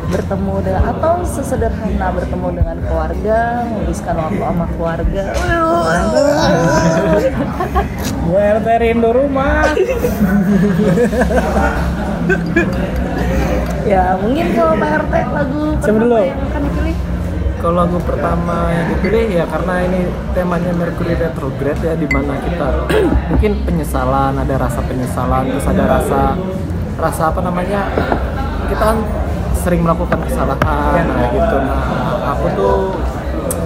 bertemu 0.08 0.56
dengan 0.64 0.84
atau 0.92 1.14
sesederhana 1.24 2.08
bertemu 2.16 2.48
dengan 2.52 2.78
keluarga 2.84 3.40
menghabiskan 3.68 4.16
waktu 4.16 4.44
sama 4.44 4.66
keluarga 4.76 5.24
RT 8.28 8.68
rindu 8.84 9.10
rumah. 9.16 9.72
ya 13.92 14.04
mungkin 14.20 14.46
kalau 14.54 14.74
Pak 14.76 14.90
RT 15.08 15.14
lagu 15.32 15.62
pertama 15.80 16.00
dulu? 16.04 16.16
yang 16.20 16.40
akan 16.44 16.62
dipilih 16.68 16.96
Kalau 17.58 17.74
lagu 17.74 17.98
pertama 18.06 18.58
yang 18.70 18.86
dipilih 18.94 19.26
ya 19.34 19.44
karena 19.50 19.74
ini 19.82 20.02
temanya 20.38 20.72
Mercury 20.78 21.18
retrograde 21.18 21.82
ya 21.82 21.94
di 21.98 22.06
mana 22.06 22.38
kita 22.38 22.68
mungkin 23.34 23.52
penyesalan, 23.66 24.38
ada 24.38 24.56
rasa 24.62 24.80
penyesalan, 24.86 25.44
terus 25.50 25.66
ada 25.66 25.84
rasa 25.90 26.22
rasa 27.02 27.24
apa 27.34 27.42
namanya 27.42 27.90
kita 28.70 28.84
kan 28.94 28.98
sering 29.58 29.82
melakukan 29.82 30.22
kesalahan 30.30 31.02
nah 31.10 31.28
gitu. 31.34 31.58
Nah 31.58 31.82
aku 32.38 32.46
tuh 32.54 32.78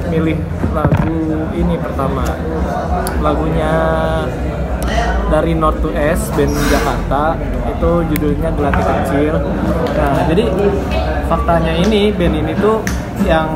milih 0.07 0.39
lagu 0.71 1.19
ini 1.51 1.75
pertama 1.75 2.23
lagunya 3.19 3.73
dari 5.31 5.55
North 5.55 5.79
to 5.79 5.89
S 5.95 6.27
band 6.35 6.51
Jakarta 6.67 7.39
itu 7.71 7.91
judulnya 8.11 8.51
Gelati 8.51 8.83
Kecil. 8.83 9.35
Nah 9.95 10.27
jadi 10.27 10.43
faktanya 11.31 11.73
ini 11.79 12.11
band 12.11 12.35
ini 12.35 12.53
tuh 12.59 12.83
yang 13.23 13.47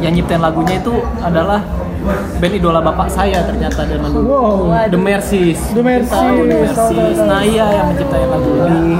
yang 0.00 0.12
nyiptain 0.16 0.40
lagunya 0.40 0.80
itu 0.80 0.96
adalah 1.20 1.60
band 2.36 2.54
idola 2.54 2.80
bapak 2.80 3.08
saya 3.08 3.42
ternyata 3.44 3.82
zaman 3.84 4.10
dulu. 4.12 4.26
Wow. 4.28 4.86
The 4.90 5.00
Mercies. 5.00 5.60
The 5.72 5.82
Mercies. 5.82 6.12
Tahu 6.12 6.36
The 6.44 6.56
Mercies. 6.62 7.18
Iya 7.46 7.66
yang 7.72 7.86
menciptakan 7.92 8.28
lagu 8.30 8.50
ini. 8.66 8.96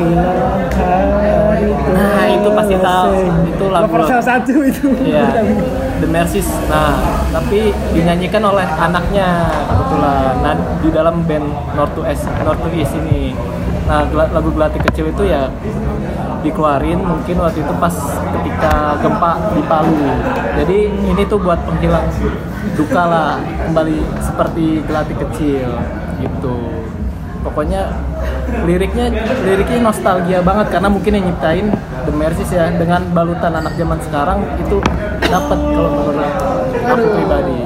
Nah, 1.97 2.25
itu 2.29 2.49
pasti 2.53 2.75
tahu. 2.77 3.15
Itu 3.49 3.65
lagu- 3.73 4.05
salah 4.05 4.27
satu 4.27 4.55
itu. 4.61 4.89
Iya, 5.03 5.25
The 6.03 6.09
Mercies. 6.09 6.49
Nah, 6.69 6.93
tapi 7.33 7.73
dinyanyikan 7.97 8.43
oleh 8.45 8.67
anaknya 8.67 9.49
kebetulan. 9.65 10.35
Nah, 10.45 10.55
di 10.85 10.89
dalam 10.93 11.25
band 11.25 11.47
North 11.73 11.93
to 11.97 12.03
East, 12.05 12.29
North 12.45 12.61
to 12.61 12.69
East 12.77 12.93
ini. 12.97 13.33
Nah, 13.87 14.03
lagu 14.13 14.51
Gelati 14.51 14.83
Kecil 14.83 15.15
itu 15.15 15.25
ya 15.31 15.47
dikeluarin 16.43 17.01
mungkin 17.01 17.43
waktu 17.43 17.59
itu 17.59 17.75
pas 17.79 17.95
ketika 18.35 18.99
gempa 18.99 19.33
di 19.55 19.63
Palu. 19.67 19.99
Jadi 20.59 20.79
ini 20.91 21.23
tuh 21.27 21.39
buat 21.41 21.59
penghilang 21.65 22.07
duka 22.75 23.03
lah 23.07 23.39
kembali 23.71 23.99
seperti 24.19 24.83
Gelati 24.83 25.15
Kecil 25.15 25.71
gitu. 26.19 26.57
Pokoknya 27.47 27.95
liriknya 28.67 29.07
liriknya 29.47 29.79
nostalgia 29.87 30.43
banget 30.43 30.67
karena 30.75 30.89
mungkin 30.91 31.13
yang 31.15 31.25
nyiptain 31.31 31.67
The 32.03 32.13
Mercies 32.13 32.51
ya 32.51 32.67
dengan 32.75 33.07
balutan 33.15 33.55
anak 33.55 33.79
zaman 33.79 34.03
sekarang 34.03 34.43
itu 34.59 34.83
dapat 35.23 35.59
kalau 35.63 35.91
menurut 35.95 36.33
aku 36.91 37.07
pribadi. 37.15 37.59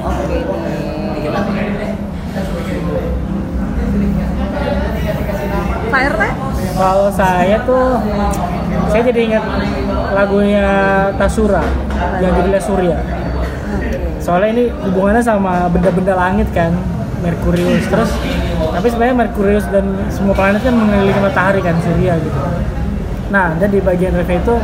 RT? 6.01 6.23
Kalau 6.81 7.07
saya 7.13 7.57
tuh 7.61 7.99
saya 8.89 9.01
jadi 9.05 9.19
ingat 9.29 9.43
lagunya 10.17 10.67
Tasura 11.15 11.63
yang 12.19 12.31
judulnya 12.41 12.61
Surya. 12.61 12.97
Soalnya 14.31 14.49
ini 14.55 14.65
hubungannya 14.71 15.19
sama 15.19 15.67
benda-benda 15.67 16.15
langit 16.15 16.47
kan, 16.55 16.71
Merkurius. 17.19 17.83
Terus 17.91 18.15
tapi 18.71 18.87
sebenarnya 18.87 19.27
Merkurius 19.27 19.67
dan 19.67 19.83
semua 20.07 20.31
planet 20.31 20.63
kan 20.63 20.71
mengelilingi 20.71 21.19
matahari 21.19 21.59
kan 21.59 21.75
Surya 21.83 22.15
gitu. 22.15 22.39
Nah, 23.27 23.51
dan 23.59 23.67
di 23.67 23.83
bagian 23.83 24.15
review 24.15 24.39
itu 24.39 24.55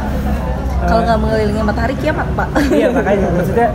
Kalau 0.87 1.03
eh, 1.03 1.05
nggak 1.11 1.19
mengelilingi 1.19 1.61
matahari 1.67 1.95
kiamat, 1.99 2.27
Pak. 2.31 2.47
iya 2.71 2.87
makanya 2.95 3.27
maksudnya 3.35 3.67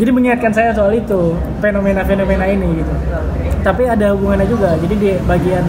jadi 0.00 0.10
mengingatkan 0.14 0.52
saya 0.56 0.70
soal 0.72 0.96
itu 0.96 1.36
fenomena-fenomena 1.60 2.48
ini 2.48 2.80
gitu 2.80 2.94
tapi 3.66 3.82
ada 3.90 4.14
hubungannya 4.14 4.46
juga 4.46 4.78
jadi 4.78 4.94
di 4.94 5.10
bagian 5.26 5.66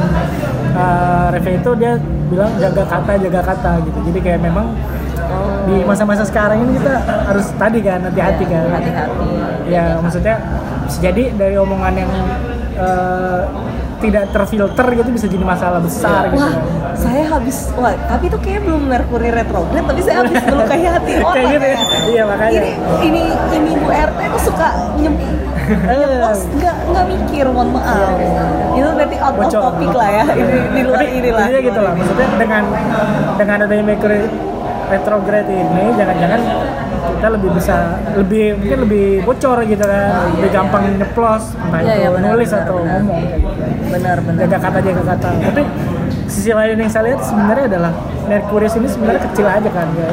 uh, 0.77 1.33
review 1.33 1.57
itu 1.57 1.71
dia 1.81 1.97
bilang 2.29 2.53
jaga 2.61 2.85
kata 2.85 3.17
jaga 3.17 3.41
kata 3.41 3.71
gitu 3.89 3.99
jadi 4.13 4.19
kayak 4.21 4.41
memang 4.45 4.77
di 5.69 5.85
masa-masa 5.85 6.25
sekarang 6.25 6.65
ini 6.65 6.81
kita 6.81 6.93
harus 7.29 7.47
tadi 7.57 7.79
kan 7.85 8.01
hati-hati 8.01 8.45
kan 8.49 8.65
Hati-hati. 8.73 9.29
Ya 9.69 9.85
maksudnya 10.01 10.35
bisa 10.89 10.99
jadi 11.05 11.23
dari 11.37 11.55
omongan 11.61 11.93
yang 11.93 12.11
uh, 12.81 13.41
tidak 13.99 14.31
terfilter 14.31 14.87
gitu 14.95 15.09
bisa 15.11 15.27
jadi 15.27 15.43
masalah 15.43 15.83
besar 15.83 16.31
gitu 16.31 16.39
Wah, 16.39 16.55
kan. 16.55 16.95
saya 16.95 17.23
habis 17.27 17.67
wah, 17.75 17.91
tapi 18.07 18.31
itu 18.31 18.39
kayak 18.39 18.63
belum 18.63 18.87
Merkuri 18.87 19.27
retrograde, 19.27 19.83
tapi 19.83 19.99
saya 19.99 20.23
habis 20.23 20.39
melukai 20.47 20.87
hati 20.87 21.13
orang. 21.19 21.35
Kayak 21.35 21.47
gitu 21.51 21.65
ya? 21.67 21.77
Iya, 22.07 22.23
makanya. 22.23 22.59
Ini 22.63 22.71
ini 23.03 23.23
ini 23.59 23.71
Bu 23.75 23.87
RT 23.91 24.19
itu 24.23 24.39
suka 24.47 24.67
nyem 24.95 25.13
nyeplos 25.99 26.41
nggak 26.55 26.75
nggak 26.95 27.05
mikir, 27.11 27.45
mohon 27.51 27.69
maaf. 27.75 28.15
Itu 28.73 28.89
berarti 28.95 29.17
out 29.19 29.35
of 29.35 29.51
topic 29.51 29.91
lah 29.91 30.09
ya. 30.09 30.25
Ini 30.31 30.55
di 30.71 30.81
luar 30.87 30.99
Tapi 31.03 31.11
ini 31.19 31.29
lah. 31.29 31.43
intinya 31.43 31.59
gitu 31.67 31.79
lah 31.83 31.91
maksudnya 31.93 32.27
dengan 32.39 32.63
dengan 33.35 33.57
adanya 33.67 33.83
Mercury 33.83 34.21
retrograde 34.89 35.51
ini 35.53 35.83
jangan-jangan 35.93 36.41
kita 37.19 37.27
lebih 37.35 37.49
bisa 37.51 37.75
lebih 38.15 38.45
mungkin 38.55 38.77
lebih 38.87 39.07
bocor 39.27 39.57
gitu 39.67 39.83
kan 39.83 40.31
lebih 40.39 40.49
gampang 40.55 40.83
nyeplos 40.95 41.43
entah 41.59 41.79
Iya, 41.83 41.91
itu 41.91 41.99
iya, 41.99 42.09
benar, 42.15 42.29
nulis 42.31 42.47
benar, 42.49 42.63
atau 42.63 42.75
benar. 42.79 42.95
ngomong 43.03 43.19
gitu. 43.19 43.47
Benar 43.89 44.17
benar. 44.23 44.39
jaga 44.47 44.57
kata 44.63 44.79
jaga 44.79 45.03
kata 45.03 45.29
tapi 45.51 45.61
sisi 46.29 46.51
lain 46.53 46.77
yang 46.77 46.87
saya 46.87 47.03
lihat 47.11 47.21
sebenarnya 47.25 47.65
adalah 47.67 47.91
Merkurius 48.29 48.77
ini 48.77 48.87
sebenarnya 48.87 49.21
kecil 49.25 49.45
aja 49.49 49.69
kan 49.73 49.87
ya 49.91 50.07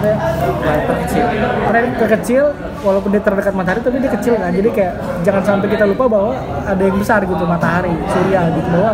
Kecil. 1.07 1.25
Mereka 1.69 2.05
kecil 2.19 2.45
walaupun 2.81 3.11
dia 3.13 3.23
terdekat 3.23 3.55
matahari 3.55 3.81
tapi 3.85 3.97
dia 4.03 4.11
kecil 4.11 4.35
kan 4.35 4.51
jadi 4.51 4.69
kayak 4.73 4.93
jangan 5.23 5.43
sampai 5.45 5.69
kita 5.71 5.85
lupa 5.87 6.05
bahwa 6.11 6.33
ada 6.65 6.83
yang 6.83 6.97
besar 6.97 7.21
gitu 7.23 7.45
matahari 7.47 7.93
surya 8.11 8.41
gitu 8.51 8.69
bahwa 8.73 8.91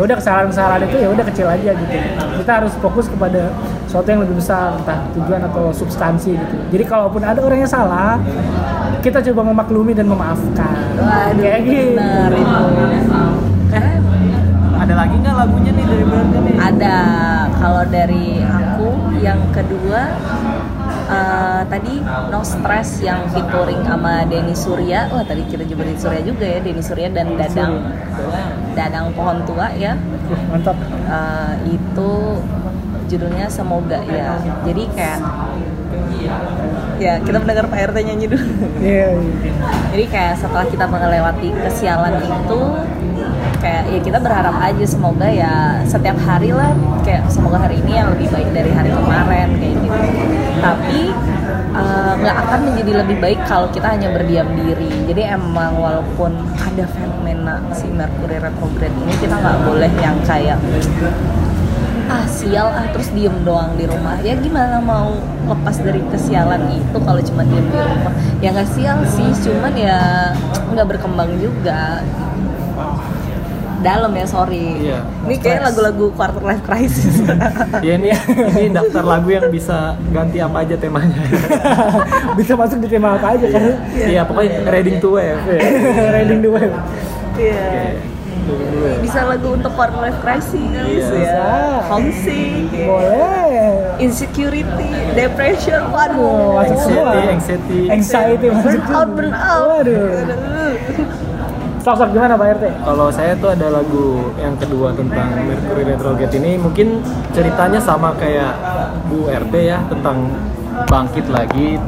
ya 0.00 0.08
udah 0.08 0.16
kesalahan-kesalahan 0.16 0.80
itu 0.82 0.96
ya 0.96 1.08
udah 1.12 1.24
kecil 1.28 1.44
aja 1.44 1.70
gitu 1.76 1.96
kita 2.40 2.52
harus 2.56 2.72
fokus 2.80 3.04
kepada 3.04 3.52
sesuatu 3.84 4.08
yang 4.08 4.20
lebih 4.24 4.40
besar 4.40 4.72
entah 4.72 5.04
tujuan 5.12 5.44
atau 5.44 5.68
substansi 5.70 6.32
gitu 6.32 6.56
jadi 6.72 6.84
kalaupun 6.88 7.20
ada 7.20 7.36
orang 7.38 7.60
yang 7.60 7.68
salah 7.68 8.16
kita 9.04 9.20
coba 9.20 9.52
memaklumi 9.52 9.92
dan 9.92 10.08
memaafkan 10.08 10.72
Waduh, 10.96 11.36
kayak 11.36 11.60
gitu 11.68 12.00
itu. 12.32 13.20
Eh, 13.70 13.92
Ada 14.80 14.94
lagi 14.96 15.14
nggak 15.20 15.36
lagunya 15.36 15.70
nih 15.70 15.84
dari 15.84 16.04
Berarti 16.04 16.38
nih? 16.40 16.54
ada 16.56 16.96
kalau 17.54 17.82
dari 17.84 18.26
aku 18.40 18.88
yang 19.20 19.40
kedua 19.52 20.16
eh, 21.10 21.62
tadi 21.66 21.94
No 22.30 22.40
Stress 22.46 23.02
yang 23.02 23.26
featuring 23.34 23.82
sama 23.82 24.22
Denny 24.30 24.54
Surya. 24.54 25.10
Wah 25.10 25.26
tadi 25.26 25.42
kita 25.50 25.66
juga 25.66 25.82
Denny 25.84 25.98
Surya 25.98 26.20
juga 26.22 26.44
ya 26.46 26.58
Denny 26.62 26.82
Surya 26.82 27.08
dan 27.10 27.34
Dadang. 27.34 27.72
Dadang 28.78 29.10
Pohon 29.12 29.42
Tua 29.44 29.66
ya. 29.74 29.98
Uh, 30.30 30.42
mantap. 30.54 30.78
Eh, 31.10 31.54
itu 31.74 32.10
judulnya 33.10 33.50
semoga 33.50 33.98
ya. 34.06 34.38
Jadi 34.62 34.86
kayak 34.94 35.20
ya 37.00 37.16
kita 37.24 37.36
mendengar 37.40 37.64
Pak 37.72 37.78
RT 37.90 37.96
nyanyi 38.04 38.26
dulu. 38.28 38.46
Iya 38.80 39.08
iya. 39.16 39.52
jadi 39.90 40.04
kayak 40.12 40.34
setelah 40.36 40.66
kita 40.68 40.84
melewati 40.84 41.48
kesialan 41.52 42.14
itu 42.20 42.60
kayak 43.60 43.82
ya 43.92 44.00
kita 44.00 44.18
berharap 44.20 44.56
aja 44.56 44.84
semoga 44.88 45.28
ya 45.28 45.84
setiap 45.84 46.16
hari 46.24 46.52
lah 46.52 46.72
kayak 47.04 47.28
semoga 47.28 47.60
hari 47.60 47.80
ini 47.84 47.92
yang 47.96 48.08
lebih 48.12 48.28
baik 48.32 48.48
dari 48.52 48.70
hari 48.72 48.90
kemarin 48.92 49.48
kayak 49.56 49.74
gitu. 49.80 50.00
Tapi 50.60 51.00
eh, 51.72 52.12
nggak 52.20 52.36
akan 52.48 52.60
menjadi 52.72 52.92
lebih 53.04 53.16
baik 53.20 53.40
kalau 53.48 53.68
kita 53.72 53.88
hanya 53.96 54.08
berdiam 54.12 54.48
diri. 54.56 54.90
Jadi 55.08 55.22
emang 55.24 55.76
walaupun 55.76 56.36
ada 56.56 56.84
fenomena 56.92 57.60
si 57.72 57.88
Mercury 57.88 58.40
retrograde 58.40 58.96
ini 59.08 59.14
kita 59.20 59.36
nggak 59.40 59.58
boleh 59.64 59.92
yang 60.00 60.16
kayak 60.24 60.56
ah 62.10 62.26
sial. 62.26 62.66
Ah 62.68 62.90
terus 62.90 63.08
diem 63.10 63.32
doang 63.42 63.70
di 63.74 63.86
rumah. 63.86 64.18
Ya 64.20 64.34
gimana 64.34 64.82
mau 64.82 65.14
lepas 65.46 65.78
dari 65.78 66.02
kesialan 66.10 66.66
itu 66.74 66.98
kalau 66.98 67.22
cuma 67.22 67.42
diem 67.42 67.64
di 67.64 67.78
rumah? 67.78 68.12
Ya 68.42 68.50
nggak 68.50 68.68
sial 68.68 68.98
sih. 69.06 69.30
Cuman 69.40 69.72
ya 69.78 70.34
nggak 70.74 70.86
berkembang 70.90 71.30
juga. 71.38 72.02
Dalam 73.80 74.12
ya 74.12 74.28
sorry. 74.28 74.76
Iya, 74.76 75.00
ini 75.24 75.40
kayak 75.40 75.72
lagu-lagu 75.72 76.12
quarter 76.12 76.44
life 76.44 76.60
crisis. 76.60 77.16
Ya 77.86 77.96
ini 77.96 78.12
ini 78.52 78.68
daftar 78.68 79.00
lagu 79.00 79.32
yang 79.32 79.48
bisa 79.48 79.96
ganti 80.12 80.36
apa 80.36 80.60
aja 80.60 80.76
temanya. 80.76 81.16
bisa 82.38 82.52
masuk 82.60 82.84
di 82.84 82.92
tema 82.92 83.16
apa 83.16 83.40
aja 83.40 83.46
kan? 83.48 83.80
Iya 83.96 84.28
pokoknya 84.28 84.68
Reading 84.76 85.00
to 85.00 85.16
Wave. 85.16 85.40
riding 86.12 86.44
the 86.44 86.50
wave 86.52 86.76
Iya. 87.40 88.09
Bisa 89.00 89.20
lagu 89.24 89.48
untuk 89.52 89.72
quarter 89.72 89.98
life 89.98 90.18
crisis 90.20 90.54
Iya. 90.80 91.08
ya 91.16 91.48
homesick 91.86 92.70
boleh 92.72 93.96
insecurity 93.98 94.90
depression 95.12 95.80
Oh, 95.82 95.92
waduh 95.92 96.56
masuk 96.56 96.78
semua. 96.80 97.10
Anxiety, 97.28 97.80
anxiety. 97.88 98.46
Burn 98.48 98.80
out 98.88 99.08
burn 99.12 99.32
out 99.32 99.66
Waduh. 99.70 100.04
Aduh. 100.20 100.72
Sok-sok 101.80 102.12
gimana 102.12 102.36
Pak 102.36 102.60
RT? 102.60 102.64
Kalau 102.78 103.08
saya 103.08 103.32
tuh 103.34 103.50
ada 103.50 103.72
lagu 103.72 104.04
yang 104.36 104.52
kedua 104.54 104.92
tentang 104.92 105.32
Mercury 105.40 105.88
Retrograde 105.88 106.36
ini 106.36 106.60
mungkin 106.60 107.00
ceritanya 107.30 107.80
sama 107.80 108.12
kayak 108.14 108.52
Bu 109.08 109.24
RT 109.26 109.54
ya 109.56 109.80
tentang 109.88 110.28
bangkit 110.86 111.24
lagi 111.28 111.80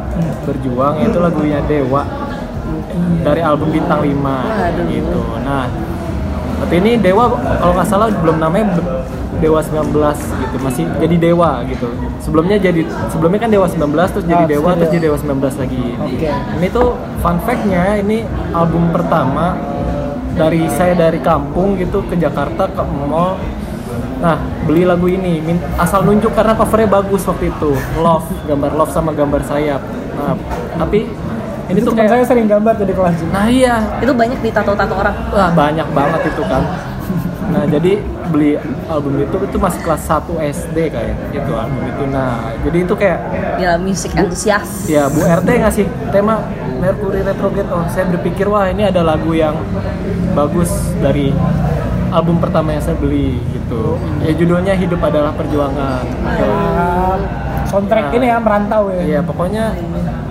berjuang 0.43 0.97
itu 0.99 1.17
lagunya 1.17 1.61
Dewa 1.63 2.09
dari 3.21 3.45
album 3.45 3.69
Bintang 3.69 4.01
5 4.01 4.17
Waduh. 4.17 4.85
gitu. 4.89 5.21
Nah, 5.45 5.69
tapi 6.63 6.75
ini 6.79 6.95
Dewa 6.97 7.35
kalau 7.59 7.75
nggak 7.75 7.89
salah 7.91 8.07
belum 8.15 8.39
namanya 8.39 8.79
Dewa 9.43 9.59
19 9.59 9.91
gitu, 10.15 10.57
masih 10.63 10.87
jadi 11.03 11.17
Dewa 11.19 11.67
gitu. 11.67 11.91
Sebelumnya 12.23 12.63
jadi 12.63 12.87
sebelumnya 13.11 13.43
kan 13.43 13.51
Dewa 13.51 13.67
19 13.67 13.91
terus 14.15 14.27
jadi 14.31 14.47
Ah, 14.47 14.51
Dewa 14.51 14.71
terus 14.79 14.87
Dewa. 14.87 14.95
jadi 14.95 15.03
Dewa 15.11 15.17
19 15.19 15.55
lagi. 15.59 15.85
Oke. 15.99 16.29
Ini 16.31 16.67
tuh 16.71 16.89
fun 17.19 17.37
fact-nya 17.43 17.99
ini 17.99 18.23
album 18.55 18.95
pertama 18.95 19.59
dari 20.39 20.71
saya 20.71 20.95
dari 20.95 21.19
kampung 21.19 21.75
gitu 21.75 22.07
ke 22.07 22.15
Jakarta 22.15 22.71
ke 22.71 22.83
mall. 22.87 23.35
Nah, 24.23 24.39
beli 24.63 24.87
lagu 24.87 25.11
ini 25.11 25.43
asal 25.75 26.07
nunjuk 26.07 26.31
karena 26.39 26.55
covernya 26.55 27.03
bagus 27.03 27.27
waktu 27.27 27.51
itu. 27.51 27.75
Love, 27.99 28.31
gambar 28.47 28.71
love 28.79 28.93
sama 28.95 29.11
gambar 29.11 29.43
sayap. 29.43 29.83
Nah, 30.15 30.39
tapi 30.79 31.11
ini 31.73 31.79
Itu 31.79 31.87
tuh 31.87 31.95
teman 31.95 32.05
saya 32.07 32.19
kayak 32.19 32.29
sering 32.29 32.47
gambar 32.47 32.73
tuh 32.75 32.85
di 32.85 32.95
kelas 32.95 33.15
Nah, 33.27 33.45
iya. 33.47 33.75
itu 33.99 34.13
banyak 34.13 34.39
di 34.39 34.51
tato-tato 34.51 34.95
orang 34.95 35.17
Wah, 35.29 35.51
banyak 35.51 35.89
banget 35.91 36.21
itu 36.27 36.43
kan. 36.45 36.63
nah 37.45 37.65
jadi 37.67 38.01
beli 38.27 38.57
album 38.87 39.13
itu 39.19 39.37
itu 39.39 39.57
masih 39.59 39.81
kelas 39.83 40.01
1 40.07 40.25
SD 40.41 40.89
kayak 40.89 41.13
itu 41.31 41.53
album 41.53 41.85
itu 41.85 42.03
nah 42.07 42.33
jadi 42.63 42.79
itu 42.81 42.95
kayak 42.95 43.19
Gila 43.55 43.77
musik 43.79 44.13
antusias. 44.15 44.69
ya 44.87 45.05
Bu 45.07 45.21
RT 45.21 45.49
ngasih 45.61 45.85
tema 46.09 46.41
Mercury 46.75 47.21
Retrograde 47.21 47.69
oh 47.69 47.85
saya 47.87 48.09
berpikir 48.09 48.49
wah 48.49 48.65
ini 48.67 48.83
ada 48.83 49.03
lagu 49.03 49.31
yang 49.31 49.53
bagus 50.33 50.73
dari 50.97 51.29
album 52.09 52.37
pertama 52.39 52.73
yang 52.73 52.81
saya 52.81 52.97
beli 52.97 53.37
gitu 53.53 54.01
ya 54.21 54.33
judulnya 54.33 54.73
hidup 54.75 55.01
adalah 55.03 55.33
perjuangan 55.33 56.05
Ah, 56.25 57.17
soundtrack 57.67 58.07
Nah. 58.07 58.17
ini 58.17 58.27
ya 58.27 58.37
merantau 58.39 58.89
ya 58.89 59.03
Iya 59.03 59.21
pokoknya 59.21 59.65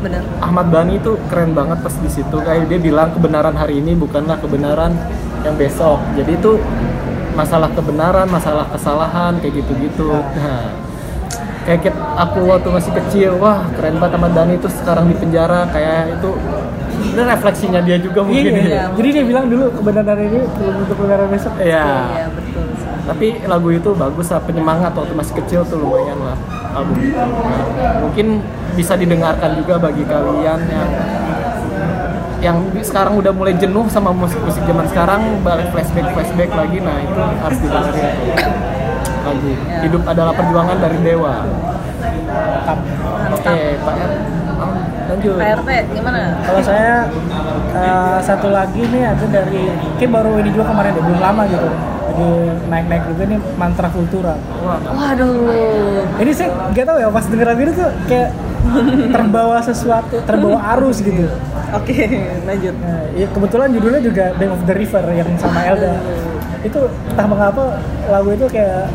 Bener. 0.02 0.22
Ahmad 0.40 0.68
Bani 0.68 0.98
itu 0.98 1.14
keren 1.28 1.54
banget 1.54 1.78
pas 1.80 1.94
di 1.94 2.10
situ 2.10 2.38
kayak 2.38 2.66
dia 2.66 2.78
bilang 2.78 3.14
kebenaran 3.14 3.54
hari 3.54 3.78
ini 3.78 3.94
bukanlah 3.94 4.36
kebenaran 4.36 4.98
yang 5.42 5.54
besok 5.56 6.02
jadi 6.14 6.32
itu 6.34 6.58
masalah 7.32 7.70
kebenaran 7.70 8.26
masalah 8.28 8.66
kesalahan 8.68 9.38
kayak 9.38 9.62
gitu-gitu 9.62 10.10
nah 10.12 10.74
kayak 11.64 11.94
aku 12.18 12.44
waktu 12.44 12.70
masih 12.70 12.92
kecil 12.96 13.32
wah 13.38 13.62
keren 13.72 13.96
banget 13.96 14.18
Ahmad 14.18 14.34
Dhani 14.34 14.58
itu 14.58 14.68
sekarang 14.68 15.06
di 15.06 15.16
penjara 15.16 15.70
kayak 15.70 16.18
itu 16.18 16.30
ini 17.04 17.22
refleksinya 17.24 17.82
dia 17.82 17.98
juga 17.98 18.22
mungkin 18.22 18.52
Iya, 18.52 18.66
ya. 18.68 18.84
jadi 18.94 19.10
dia 19.12 19.24
bilang 19.24 19.46
dulu 19.48 19.70
kebenaran 19.72 20.18
ini 20.20 20.40
belum 20.50 20.76
untuk 20.82 20.96
kebenaran 20.98 21.28
besok 21.30 21.54
Iya. 21.58 21.86
Iya 22.10 22.28
betul. 22.32 22.66
tapi 23.02 23.28
lagu 23.44 23.70
itu 23.70 23.90
bagus 23.94 24.28
lah 24.30 24.42
penyemangat 24.42 24.92
waktu 24.94 25.14
masih 25.14 25.34
kecil 25.38 25.62
tuh 25.64 25.78
lumayan 25.78 26.18
lah 26.20 26.38
album 26.74 26.98
itu 27.00 27.14
Nah, 27.14 27.94
mungkin 28.02 28.28
bisa 28.74 28.94
didengarkan 28.96 29.58
juga 29.60 29.76
bagi 29.78 30.04
kalian 30.08 30.60
yang 30.68 30.90
yang 32.42 32.58
sekarang 32.82 33.22
udah 33.22 33.30
mulai 33.30 33.54
jenuh 33.54 33.86
sama 33.86 34.10
musik-musik 34.10 34.66
zaman 34.66 34.90
sekarang 34.90 35.22
balik 35.46 35.70
flashback 35.70 36.10
flashback 36.10 36.50
lagi 36.58 36.82
nah 36.82 36.98
itu 36.98 37.22
harus 37.22 37.60
didengarin. 37.62 38.06
Tuh 38.36 38.72
lagu 39.22 39.52
hidup 39.86 40.04
adalah 40.10 40.34
perjuangan 40.34 40.78
dari 40.82 40.98
dewa. 41.06 41.36
Oke 43.32 43.58
pak 43.80 43.96
R. 43.96 44.12
Oh, 44.62 44.74
lanjut. 45.10 45.38
Pak 45.38 45.50
RT 45.62 45.70
gimana? 45.98 46.22
kalau 46.46 46.62
saya 46.62 47.10
eh, 47.74 48.18
satu 48.22 48.50
lagi 48.54 48.82
nih 48.90 49.04
ada 49.10 49.26
dari 49.30 49.70
kayak 49.98 50.12
baru 50.12 50.32
ini 50.42 50.50
juga 50.54 50.66
kemarin 50.74 50.98
deh 50.98 51.04
belum 51.06 51.22
lama 51.22 51.44
gitu. 51.50 51.70
Jadi 52.12 52.28
naik-naik 52.68 53.04
juga 53.08 53.24
nih 53.24 53.40
mantra 53.56 53.88
kultura 53.88 54.36
Wah, 54.36 54.78
Waduh. 54.84 56.04
ini 56.20 56.32
saya 56.36 56.52
nggak 56.76 56.84
tahu 56.84 56.98
ya 57.00 57.08
pas 57.08 57.24
denger 57.24 57.48
lagu 57.48 57.62
itu 57.64 57.74
tuh 57.80 57.90
kayak 58.12 58.30
terbawa 59.12 59.58
sesuatu 59.62 60.22
terbawa 60.24 60.60
arus 60.78 61.02
gitu 61.02 61.26
Oke, 61.72 62.04
lanjut. 62.44 62.76
Nah, 62.84 63.00
ya 63.16 63.28
kebetulan 63.32 63.72
judulnya 63.72 64.02
juga 64.04 64.36
Bank 64.36 64.52
of 64.60 64.62
the 64.68 64.76
River 64.76 65.04
yang 65.16 65.30
sama 65.40 65.64
Elda. 65.64 66.04
Itu 66.68 66.84
entah 66.84 67.28
mengapa 67.32 67.80
lagu 68.12 68.28
itu 68.36 68.44
kayak 68.52 68.92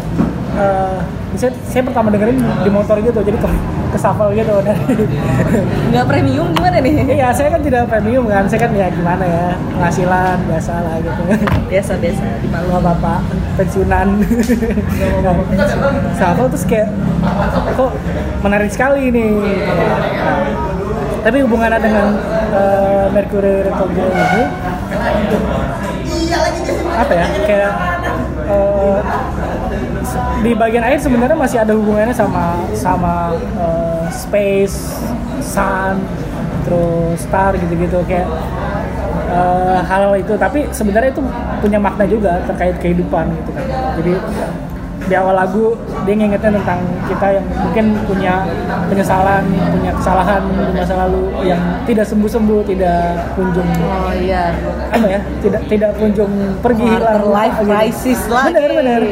eh 0.61 0.97
saya, 1.41 1.53
saya 1.69 1.83
pertama 1.85 2.13
dengerin 2.13 2.37
di 2.37 2.71
motor 2.73 3.01
gitu, 3.01 3.21
jadi 3.25 3.37
ke, 3.97 3.99
ke 3.99 4.05
shuffle 4.05 4.31
gitu. 4.37 4.55
Nggak 5.89 6.05
premium 6.05 6.53
gimana 6.53 6.79
nih? 6.85 7.17
Iya, 7.17 7.33
saya 7.33 7.49
kan 7.49 7.61
tidak 7.65 7.89
premium 7.89 8.29
kan, 8.29 8.45
saya 8.45 8.69
kan 8.69 8.71
ya 8.77 8.93
gimana 8.93 9.25
ya, 9.25 9.47
penghasilan 9.73 10.37
biasa 10.45 10.73
lah 10.85 10.97
gitu. 11.01 11.23
Biasa 11.73 11.93
biasa 11.97 12.25
di 12.45 12.49
malu. 12.53 12.69
bapak 12.77 13.21
pensiunan. 13.57 14.21
Shuffle 16.21 16.49
terus 16.53 16.65
kayak 16.69 16.89
kok 17.73 17.93
menarik 18.45 18.69
sekali 18.69 19.09
ini. 19.09 19.41
Nah, 19.65 20.45
tapi 21.25 21.43
hubungannya 21.43 21.81
dengan 21.81 22.09
eh, 22.55 23.07
Mercury 23.11 23.67
Retrograde 23.67 24.15
ini 24.15 24.43
apa 26.97 27.13
ya 27.13 27.27
kayak 27.45 27.73
eh, 28.47 28.99
di 30.47 30.55
bagian 30.55 30.87
akhir 30.87 31.03
sebenarnya 31.03 31.35
masih 31.35 31.59
ada 31.59 31.75
hubungannya 31.75 32.15
sama 32.15 32.63
sama 32.71 33.35
eh, 33.35 34.07
space, 34.15 35.03
sun, 35.43 35.99
terus 36.63 37.19
star 37.27 37.59
gitu-gitu 37.59 37.99
kayak 38.07 38.31
eh, 39.27 39.79
hal 39.83 40.15
itu 40.15 40.39
tapi 40.39 40.71
sebenarnya 40.71 41.11
itu 41.11 41.23
punya 41.59 41.83
makna 41.83 42.07
juga 42.07 42.39
terkait 42.47 42.79
kehidupan 42.79 43.27
gitu 43.43 43.51
kan 43.59 43.67
jadi 43.99 44.13
di 45.07 45.15
awal 45.15 45.39
lagu 45.39 45.79
dia 46.03 46.19
ngingetin 46.19 46.51
tentang 46.59 46.83
kita 47.07 47.39
yang 47.39 47.47
mungkin 47.47 47.95
punya 48.11 48.43
penyesalan 48.91 49.43
punya 49.71 49.95
kesalahan 49.95 50.43
di 50.51 50.73
masa 50.75 50.95
lalu 51.07 51.31
yang 51.47 51.63
tidak 51.87 52.07
sembuh-sembuh 52.11 52.67
tidak 52.67 53.31
kunjung 53.39 53.71
Oh 53.87 54.11
iya. 54.11 54.51
apa 54.91 55.07
ya 55.07 55.21
tidak 55.47 55.63
tidak 55.71 55.91
kunjung 55.95 56.59
pergi 56.59 56.87
hilang 56.91 57.23
life 57.31 57.59
gitu. 57.63 57.71
crisis 57.71 58.21
lagi. 58.27 58.51
bener 58.51 58.71
bener 58.75 59.03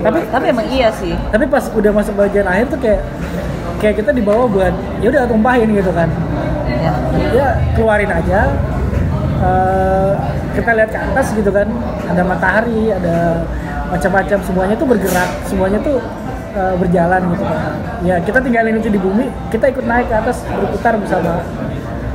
tapi 0.00 0.18
Tapi 0.32 0.44
emang 0.48 0.66
iya 0.72 0.88
sih. 0.96 1.14
tapi 1.30 1.44
pas 1.46 1.64
udah 1.68 1.92
masuk 1.92 2.14
bagian 2.16 2.46
akhir 2.48 2.66
tuh 2.72 2.78
kayak 2.80 3.00
kayak 3.80 3.94
kita 4.00 4.10
dibawa 4.12 4.44
buat 4.48 4.74
ya 5.00 5.08
udah 5.12 5.22
tumpahin 5.28 5.68
gitu 5.72 5.92
kan. 5.92 6.08
Ya. 6.68 6.92
ya 7.32 7.48
keluarin 7.76 8.12
aja. 8.12 8.40
Eh, 9.40 10.12
kita 10.56 10.70
lihat 10.76 10.90
ke 10.92 10.98
atas 11.00 11.26
gitu 11.32 11.50
kan. 11.52 11.68
Ada 12.08 12.22
matahari 12.24 12.92
ada 12.92 13.44
macam-macam 13.90 14.38
semuanya 14.46 14.74
tuh 14.78 14.86
bergerak 14.86 15.30
semuanya 15.48 15.78
tuh 15.80 15.96
eh, 16.56 16.74
berjalan 16.76 17.20
gitu 17.32 17.44
kan. 17.44 17.60
Ya 18.04 18.16
kita 18.20 18.38
tinggalin 18.40 18.76
itu 18.80 18.88
di 18.92 19.00
bumi 19.00 19.26
kita 19.48 19.68
ikut 19.68 19.84
naik 19.84 20.08
ke 20.08 20.16
atas 20.16 20.44
berputar 20.44 20.96
bersama 21.00 21.40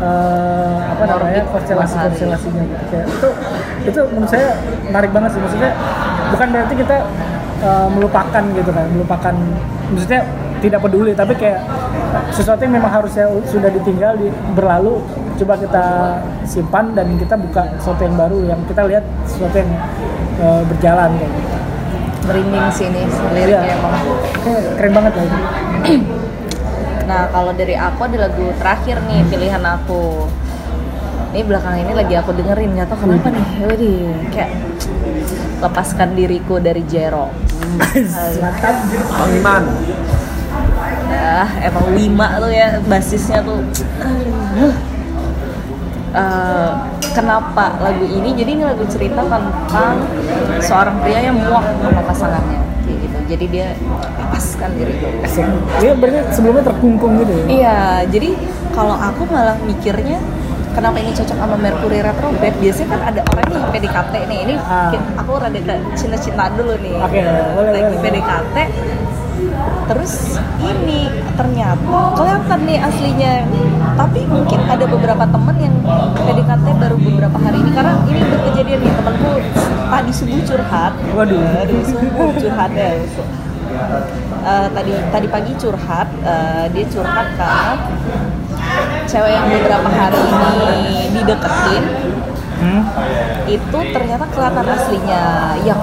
eh, 0.02 0.78
apa 0.86 1.04
namanya 1.10 1.42
konstelasi 1.50 1.96
konstelasinya 1.98 2.64
gitu. 2.66 2.84
Kayak 2.94 3.06
itu 3.10 3.30
itu 3.86 4.00
menurut 4.14 4.30
saya 4.30 4.48
menarik 4.86 5.12
banget 5.14 5.30
sih. 5.34 5.42
Maksudnya 5.42 5.72
bukan 6.30 6.48
berarti 6.54 6.74
kita 6.78 6.98
eh, 7.62 7.88
melupakan 7.92 8.44
gitu 8.56 8.72
kan 8.72 8.86
melupakan 8.92 9.36
maksudnya 9.94 10.22
tidak 10.64 10.80
peduli 10.82 11.12
tapi 11.14 11.34
kayak 11.38 11.62
sesuatu 12.32 12.64
yang 12.64 12.80
memang 12.80 12.90
harusnya 12.90 13.28
sudah 13.46 13.70
ditinggal 13.70 14.18
di, 14.18 14.32
berlalu 14.56 15.04
coba 15.36 15.60
kita 15.60 15.86
simpan 16.48 16.96
dan 16.96 17.12
kita 17.20 17.36
buka 17.36 17.68
sesuatu 17.78 18.02
yang 18.08 18.16
baru 18.16 18.38
yang 18.48 18.60
kita 18.66 18.82
lihat 18.88 19.04
sesuatu 19.28 19.56
yang 19.60 19.72
eh, 20.40 20.62
berjalan 20.66 21.12
kayak 21.20 21.32
gitu. 21.32 21.56
Merinding 22.26 22.66
Iya. 22.74 23.30
liriknya 23.38 23.70
emang. 23.78 23.94
Kayak 24.42 24.62
keren 24.82 24.92
banget 24.98 25.14
lah 25.14 25.24
itu. 25.24 25.40
Nah 27.06 27.30
kalau 27.30 27.54
dari 27.54 27.78
aku 27.78 28.02
ada 28.10 28.18
lagu 28.18 28.50
terakhir 28.58 28.98
nih 29.06 29.22
pilihan 29.30 29.62
aku. 29.62 30.26
Ini 31.38 31.46
belakang 31.46 31.78
ini 31.78 31.94
lagi 31.94 32.18
aku 32.18 32.34
dengerin 32.34 32.74
nggak 32.74 32.90
tahu 32.90 33.06
kenapa 33.06 33.30
nih. 33.30 33.46
Widih, 33.70 34.10
kayak 34.34 34.50
lepaskan 35.62 36.14
diriku 36.14 36.60
dari 36.62 36.84
Jero. 36.86 37.32
Mantap. 37.76 38.76
Bang 39.16 39.32
Iman 39.36 39.64
Ah, 41.16 41.50
emang 41.64 41.96
lima 41.96 42.38
tuh 42.38 42.52
ya 42.54 42.78
basisnya 42.86 43.42
tuh. 43.42 43.60
Eh, 46.16 46.72
kenapa 47.12 47.76
lagu 47.84 48.08
ini? 48.08 48.32
Jadi 48.38 48.50
ini 48.56 48.64
lagu 48.64 48.88
cerita 48.88 49.20
tentang 49.26 50.00
seorang 50.64 50.96
pria 51.04 51.20
yang 51.28 51.36
muak 51.36 51.66
sama 51.82 52.02
pasangannya, 52.08 52.62
kayak 52.88 52.98
gitu. 53.04 53.18
Jadi 53.36 53.46
dia 53.52 53.68
lepaskan 54.22 54.70
diri. 54.80 54.96
Dia 55.84 55.92
berarti 55.98 56.20
sebelumnya 56.32 56.64
terkungkung 56.72 57.20
gitu 57.20 57.32
ya. 57.36 57.46
Iya, 57.52 57.80
jadi 58.16 58.30
kalau 58.72 58.96
aku 58.96 59.28
malah 59.28 59.60
mikirnya 59.68 60.20
kenapa 60.76 60.98
ini 61.00 61.12
cocok 61.16 61.38
sama 61.40 61.56
Mercury 61.56 62.00
retrograde? 62.04 62.58
Biasanya 62.60 62.90
kan 62.92 63.02
ada 63.10 63.22
orang 63.32 63.46
nih 63.48 63.64
PDKT 63.72 64.14
nih. 64.28 64.40
Ini 64.46 64.56
Ah. 64.62 64.92
aku 65.16 65.32
rada 65.40 65.60
cinta-cinta 65.96 66.52
dulu 66.54 66.76
nih. 66.78 66.96
Oke, 67.00 67.20
boleh, 67.24 67.72
Lagi 67.72 67.96
boleh. 67.96 68.02
PDKT. 68.04 68.58
Terus 69.86 70.14
ini 70.60 71.00
ternyata 71.38 71.78
kelihatan 72.18 72.60
nih 72.66 72.78
aslinya. 72.82 73.34
Tapi 73.96 74.20
mungkin 74.28 74.60
ada 74.66 74.86
beberapa 74.86 75.24
temen 75.24 75.56
yang 75.62 75.76
PDKT 76.20 76.66
baru 76.76 76.96
beberapa 77.00 77.38
hari 77.40 77.58
ini 77.64 77.72
karena 77.72 77.94
ini 78.06 78.22
berkejadian 78.26 78.80
nih 78.84 78.92
temanku 78.92 79.32
tadi 79.86 80.12
subuh 80.12 80.42
curhat. 80.44 80.94
Waduh. 81.16 81.40
Tadi 81.64 81.76
subuh 81.86 82.30
curhat 82.36 82.72
ya. 82.76 82.92
Eh, 84.46 84.68
tadi 84.72 84.94
tadi 85.10 85.28
pagi 85.28 85.52
curhat, 85.58 86.08
eh, 86.22 86.66
dia 86.70 86.86
curhat 86.86 87.28
karena 87.34 87.74
cewek 89.06 89.32
yang 89.32 89.48
beberapa 89.48 89.90
hari 89.90 90.20
ini 90.20 90.46
dideketin 91.14 91.86
Hmm? 92.56 92.82
itu 93.46 93.80
ternyata 93.92 94.26
kelihatan 94.32 94.64
aslinya 94.64 95.24
yang 95.62 95.78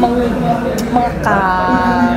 meng 0.00 0.16
mengekang, 0.88 2.16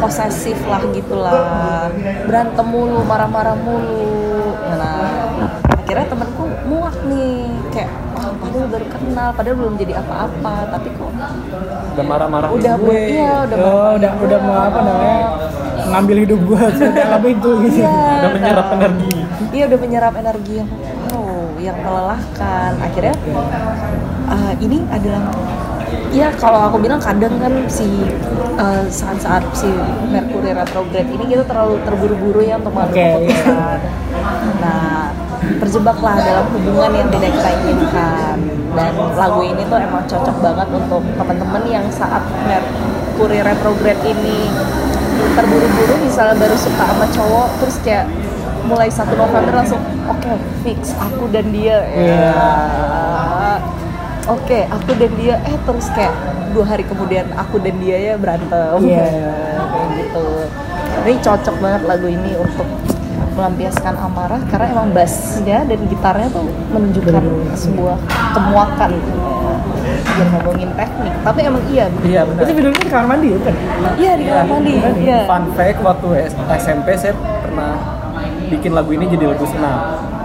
posesif 0.00 0.56
lah 0.66 0.80
gitulah, 0.88 1.92
berantem 2.24 2.64
mulu, 2.64 3.04
marah-marah 3.04 3.52
mulu. 3.54 4.56
Nah, 4.72 5.36
akhirnya 5.68 6.06
temenku 6.08 6.48
muak 6.64 6.96
nih, 7.04 7.52
kayak 7.70 7.92
"Wah, 8.16 8.32
padahal 8.40 8.66
baru 8.72 8.86
kenal, 8.88 9.28
padahal 9.36 9.56
belum 9.60 9.74
jadi 9.76 9.92
apa-apa, 10.00 10.54
tapi 10.72 10.88
kok 10.96 11.10
udah 11.92 12.04
marah-marah 12.08 12.48
udah 12.50 12.74
gue. 12.80 12.98
iya 13.12 13.32
udah 13.44 13.56
Oh, 13.56 13.62
marah-marah. 13.62 13.92
udah 14.00 14.10
udah 14.16 14.38
mau 14.40 14.58
apa 14.58 14.78
namanya? 14.80 15.20
Ngambil 15.92 16.16
hidup 16.24 16.40
gua 16.48 16.62
dalam 16.96 17.22
itu 17.28 17.50
gitu. 17.68 17.80
Iya, 17.84 17.92
udah 17.92 18.30
menyerap 18.32 18.66
energi 18.72 19.12
Iya 19.52 19.64
udah 19.68 19.78
menyerap 19.84 20.14
energi 20.16 20.54
yang 20.64 20.70
wow, 21.12 21.44
yang 21.60 21.76
melelahkan. 21.84 22.70
Akhirnya 22.80 23.14
ah, 24.32 24.52
ini 24.56 24.78
adalah 24.88 25.22
ya 26.12 26.28
kalau 26.40 26.72
aku 26.72 26.76
bilang 26.80 27.00
kadang 27.00 27.36
kan 27.36 27.52
si 27.68 28.08
eh, 28.56 28.84
saat-saat 28.88 29.44
si 29.52 29.68
Mercury 30.08 30.56
retrograde 30.56 31.08
ini 31.12 31.24
kita 31.36 31.44
terlalu 31.44 31.76
terburu-buru 31.84 32.40
ya 32.40 32.56
untuk 32.56 32.72
mengambil 32.72 32.96
Oke, 32.96 33.08
keputusan. 33.28 33.78
Nah, 34.64 35.12
terjebaklah 35.60 36.16
dalam 36.22 36.46
hubungan 36.54 36.90
yang 36.96 37.08
tidak 37.12 37.30
kita 37.36 37.50
inginkan. 37.60 38.36
Dan 38.72 38.92
lagu 39.20 39.40
ini 39.44 39.62
tuh 39.68 39.76
emang 39.76 40.04
cocok 40.08 40.36
banget 40.40 40.68
untuk 40.72 41.02
teman-teman 41.20 41.62
yang 41.68 41.84
saat 41.92 42.24
Mercury 42.48 43.44
retrograde 43.44 44.00
ini 44.08 44.48
terburu-buru 45.34 45.94
misalnya 46.02 46.36
baru 46.36 46.56
suka 46.58 46.82
sama 46.82 47.06
cowok 47.10 47.48
terus 47.62 47.76
kayak 47.82 48.06
mulai 48.66 48.88
1 48.88 49.04
November 49.18 49.52
langsung 49.52 49.80
oke 50.06 50.32
fix 50.62 50.94
aku 50.98 51.26
dan 51.30 51.50
dia. 51.50 51.78
Ya 51.92 52.34
oke 54.30 54.58
aku 54.70 54.90
dan 54.98 55.12
dia. 55.18 55.34
Eh 55.46 55.56
terus 55.66 55.86
kayak 55.94 56.14
dua 56.52 56.64
hari 56.68 56.84
kemudian 56.86 57.26
aku 57.34 57.58
dan 57.58 57.74
dia 57.82 58.12
ya 58.12 58.14
berantem. 58.18 58.78
Iya. 58.86 59.06
kayak 59.72 59.88
gitu. 59.98 60.26
Ini 61.02 61.14
cocok 61.18 61.56
banget 61.58 61.82
lagu 61.88 62.06
ini 62.06 62.32
untuk 62.38 62.68
melampiaskan 63.32 63.96
amarah 63.96 64.40
karena 64.52 64.66
emang 64.76 64.92
bassnya 64.92 65.64
dan 65.64 65.80
gitarnya 65.88 66.28
tuh 66.28 66.44
menunjukkan 66.68 67.24
sebuah 67.56 67.96
kemuakan 68.36 68.92
biar 70.04 70.28
ngomongin 70.34 70.70
teknik. 70.74 71.14
Tapi 71.22 71.40
emang 71.46 71.62
iya 71.70 71.86
iya 72.04 72.20
benar. 72.26 72.42
Itu 72.42 72.52
videonya 72.58 72.80
di 72.82 72.90
kamar 72.90 73.06
mandi 73.06 73.28
ya 73.30 73.38
kan? 73.40 73.54
iya 73.98 74.12
di 74.18 74.24
kamar 74.26 74.46
mandi. 74.46 74.72
Iya. 75.02 75.18
Fun 75.26 75.44
fact 75.54 75.78
waktu 75.82 76.06
SMP 76.58 76.88
saya 76.98 77.14
pernah 77.16 77.72
bikin 78.50 78.72
lagu 78.76 78.90
ini 78.92 79.04
jadi 79.08 79.24
lagu 79.32 79.44
senam. 79.48 79.78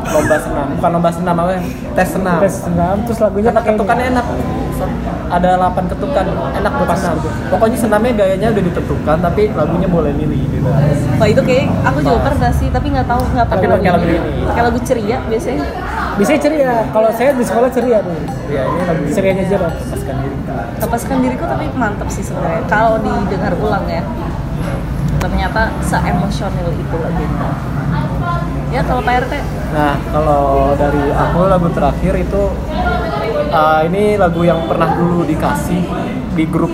Lomba 0.08 0.38
senam. 0.40 0.68
Bukan 0.80 0.90
lomba 0.96 1.12
senam 1.12 1.36
apa? 1.36 1.52
Ya? 1.56 1.62
tes 1.98 2.08
senam. 2.16 2.40
Tes 2.40 2.56
senam 2.64 2.96
terus 3.04 3.20
lagunya 3.20 3.52
karena 3.52 3.62
ketukannya 3.64 4.06
enak. 4.16 4.26
Ada 5.28 5.50
8 5.60 5.92
ketukan. 5.92 6.26
Enak 6.56 6.72
buat 6.80 6.90
senam. 6.96 7.18
pokoknya 7.52 7.78
senamnya 7.80 8.12
gayanya 8.16 8.48
udah 8.54 8.64
ditentukan 8.64 9.18
tapi 9.20 9.42
lagunya 9.52 9.88
boleh 9.90 10.12
milih 10.16 10.42
gitu. 10.54 10.70
Wah 11.18 11.28
itu 11.28 11.42
kayak 11.42 11.66
aku 11.82 11.98
juga 12.04 12.20
pernah 12.22 12.52
sih, 12.54 12.68
tapi 12.70 12.94
nggak 12.94 13.08
tahu 13.10 13.22
nggak 13.34 13.48
Tapi 13.50 13.66
pakai 13.68 13.90
lagu 13.92 14.06
ini. 14.06 14.30
Pakai 14.46 14.64
lagu 14.68 14.80
ceria 14.86 15.18
biasanya. 15.26 15.66
Biasanya 16.18 16.42
ceria. 16.42 16.74
Kalau 16.90 17.10
saya 17.14 17.30
di 17.38 17.46
sekolah 17.46 17.70
ceria 17.70 17.98
tuh. 18.02 18.18
ya 18.50 18.64
ini 18.66 18.82
lagu 18.90 19.02
Cerianya 19.14 19.46
Jerot. 19.46 19.74
lepaskan 19.78 20.16
diri 20.24 20.36
Lepaskan 20.82 21.18
diriku 21.22 21.46
tapi 21.46 21.66
mantap 21.78 22.10
sih 22.10 22.24
sebenarnya. 22.26 22.66
Kalau 22.66 22.98
didengar 23.02 23.54
ulang 23.62 23.86
ya, 23.86 24.02
ternyata 25.22 25.70
se-emosional 25.86 26.68
itu 26.74 26.96
lagu 26.98 27.22
ini. 27.22 27.38
Ya 28.68 28.82
kalau 28.84 29.00
Pak 29.00 29.16
RT, 29.24 29.34
Nah, 29.68 29.96
kalau 30.12 30.76
dari 30.80 31.12
aku 31.12 31.40
lagu 31.48 31.68
terakhir 31.72 32.14
itu 32.20 32.42
uh, 33.52 33.80
ini 33.84 34.16
lagu 34.16 34.44
yang 34.48 34.64
pernah 34.64 34.96
dulu 34.96 35.28
dikasih 35.28 35.84
di 36.36 36.44
grup 36.48 36.72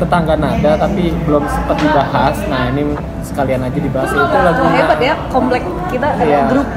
tetangga 0.00 0.32
nada 0.38 0.80
tapi 0.80 1.12
belum 1.26 1.44
sempat 1.50 1.76
dibahas. 1.82 2.36
Nah, 2.46 2.70
ini 2.72 2.94
sekalian 3.26 3.62
aja 3.62 3.78
dibahas 3.78 4.10
itu 4.10 4.38
lagunya. 4.38 4.76
hebat 4.82 5.00
ya 5.02 5.14
komplek 5.28 5.59
kita 5.90 6.06
ada 6.14 6.24
Iya. 6.24 6.40
grup. 6.48 6.68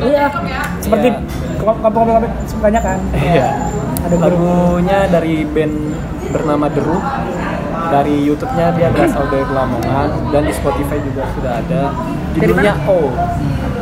Iya. 0.00 0.26
Iya. 0.40 0.60
Seperti 0.78 1.08
Iya. 1.10 1.18
kampung-kampung 1.58 2.04
banyak 2.60 2.82
kan. 2.82 2.98
Iya. 3.12 3.48
Ada 4.04 4.14
grup. 4.14 4.30
Lagunya 4.30 4.98
dari 5.08 5.34
band 5.44 5.76
bernama 6.30 6.66
Deru. 6.68 6.98
Dari 7.84 8.16
YouTube-nya 8.24 8.74
dia 8.74 8.88
berasal 8.90 9.28
dari 9.28 9.44
Lamongan 9.44 10.08
dan 10.32 10.42
di 10.42 10.52
Spotify 10.52 10.98
juga 10.98 11.22
sudah 11.36 11.52
ada. 11.60 11.82
Judulnya 12.32 12.74
O. 12.88 13.12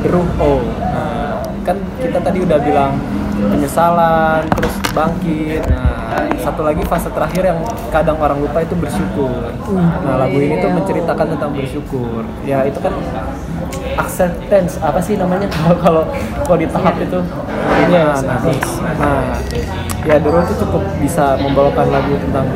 Deru 0.02 0.26
O. 0.37 0.52
Nah, 0.82 1.38
kan 1.62 1.76
kita 1.96 2.18
tadi 2.18 2.42
udah 2.42 2.58
bilang 2.61 2.98
penyesalan, 3.38 4.42
terus 4.52 4.74
bangkit. 4.90 5.62
Nah, 5.70 6.28
satu 6.37 6.61
lagi 6.61 6.82
fase 6.85 7.08
terakhir 7.08 7.42
yang 7.46 7.58
kadang 7.88 8.18
orang 8.18 8.42
lupa 8.42 8.61
itu 8.61 8.74
bersyukur. 8.74 9.54
Nah, 9.72 10.14
lagu 10.18 10.37
ini 10.37 10.61
tuh 10.61 10.68
Iya. 10.68 10.76
menceritakan 10.82 11.26
tentang 11.38 11.50
bersyukur. 11.54 12.20
Ya, 12.42 12.66
itu 12.66 12.78
kan 12.82 12.92
acceptance 13.96 14.78
apa 14.81 14.98
sih 15.02 15.14
namanya 15.16 15.48
kalau 15.57 15.76
kalau 15.81 16.02
kalau 16.44 16.59
di 16.59 16.68
tahap 16.68 16.96
itu 17.00 17.18
ini 17.83 17.94
ya 17.96 18.14
nah, 18.22 18.40
nah 18.98 19.20
ya 20.02 20.16
Doro 20.18 20.42
itu 20.42 20.55
cukup 20.66 20.83
bisa 20.98 21.38
membawakan 21.38 21.87
lagu 21.94 22.14
tentang 22.18 22.46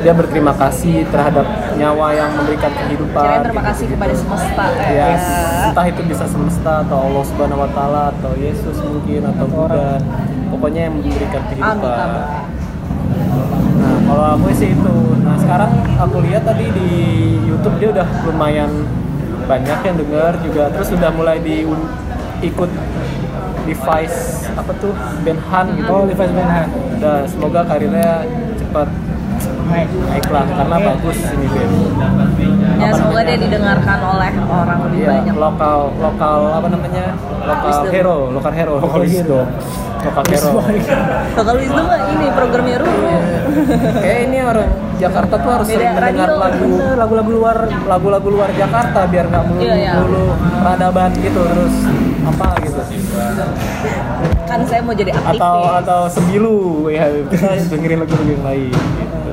dia 0.00 0.12
berterima 0.16 0.56
kasih 0.56 1.04
terhadap 1.12 1.44
nyawa 1.76 2.16
yang 2.16 2.30
memberikan 2.32 2.72
kehidupan 2.72 3.22
Kirain 3.22 3.44
terima 3.44 3.62
kasih 3.68 3.84
gitu-gitu. 3.86 4.00
kepada 4.00 4.14
semesta. 4.16 4.64
ya 4.88 5.08
Ya. 5.12 5.68
entah 5.70 5.86
itu 5.88 6.02
bisa 6.08 6.24
semesta 6.24 6.72
atau 6.82 6.98
Allah 7.12 7.24
Subhanahu 7.28 7.62
Wa 7.62 7.70
Taala 7.76 8.02
atau 8.16 8.32
Yesus 8.34 8.76
mungkin 8.82 9.20
atau 9.28 9.44
Buddha 9.46 10.00
pokoknya 10.48 10.80
yang 10.88 10.94
memberikan 11.00 11.42
kehidupan. 11.48 12.10
Nah, 13.82 13.98
kalau 14.06 14.24
aku 14.38 14.46
sih 14.54 14.70
itu. 14.76 14.94
Nah, 15.26 15.34
sekarang 15.40 15.70
aku 15.98 16.16
lihat 16.22 16.46
tadi 16.46 16.70
di 16.70 16.90
YouTube 17.50 17.76
dia 17.82 17.88
udah 17.90 18.08
lumayan 18.30 18.70
banyak 19.52 19.78
yang 19.84 19.96
dengar 19.98 20.32
juga. 20.40 20.64
Terus 20.72 20.88
udah 20.92 21.10
mulai 21.12 21.36
di 21.38 21.68
ikut 22.42 22.70
device 23.62 24.18
apa 24.52 24.72
tuh 24.80 24.92
Ben 25.22 25.38
Han 25.38 25.66
gitu. 25.76 25.90
Oh, 25.92 26.02
Levi's 26.08 26.32
Benhan. 26.32 26.66
Udah 26.96 27.16
semoga 27.28 27.60
karirnya 27.62 28.24
cepat 28.56 28.88
Naik. 29.62 29.88
naik 29.88 30.26
lah 30.28 30.44
karena 30.44 30.76
Oke. 30.76 30.84
bagus 30.86 31.18
ini 31.30 31.46
Ben. 31.48 31.70
Ya 32.76 32.88
Apa 32.88 32.96
semoga 32.98 33.12
namanya? 33.14 33.28
dia 33.30 33.38
didengarkan 33.38 33.98
oleh 34.02 34.30
orang 34.42 34.78
lebih 34.84 34.98
Iya, 34.98 35.08
banyak. 35.08 35.34
lokal 35.38 35.78
lokal 35.96 36.38
apa 36.50 36.66
namanya? 36.68 37.04
Lokal 37.42 37.76
hero, 37.88 38.18
lokal 38.32 38.52
hero, 38.52 38.74
lokal 38.80 39.00
wisdom. 39.02 39.46
Lokal 40.02 40.24
hero. 40.28 40.50
Kalau 41.32 41.52
itu 41.56 41.78
mah 41.78 41.98
ini 42.10 42.26
programnya 42.30 42.76
Ruru. 42.78 43.14
Kayak 43.96 44.20
ini 44.26 44.38
orang 44.40 44.68
Jakarta 44.98 45.34
tuh 45.36 45.50
harus 45.52 45.66
Beda 45.66 45.76
sering 45.76 45.90
mendengar 45.92 46.28
radio. 46.28 46.38
lagu 46.38 46.64
Bener, 46.68 46.94
lagu-lagu 46.96 47.30
luar 47.32 47.56
lagu-lagu 47.84 48.28
luar 48.28 48.50
Jakarta 48.52 49.00
biar 49.04 49.26
nggak 49.26 49.44
melulu 49.44 49.62
Iya, 49.62 49.74
iya. 49.76 49.92
melulu 49.96 50.24
peradaban 50.56 51.10
gitu 51.16 51.40
terus 51.42 51.74
apa 52.22 52.46
gitu 52.60 52.80
Kan 54.44 54.60
saya 54.62 54.80
mau 54.80 54.92
jadi 54.92 55.10
aktivis. 55.10 55.38
atau 55.38 55.56
atau 55.74 56.00
sembilu 56.06 56.56
ya 56.88 57.04
kita 57.26 57.46
dengerin 57.66 57.98
lagu-lagu 58.00 58.26
yang 58.28 58.44
lain 58.44 58.70
gitu. 58.70 59.32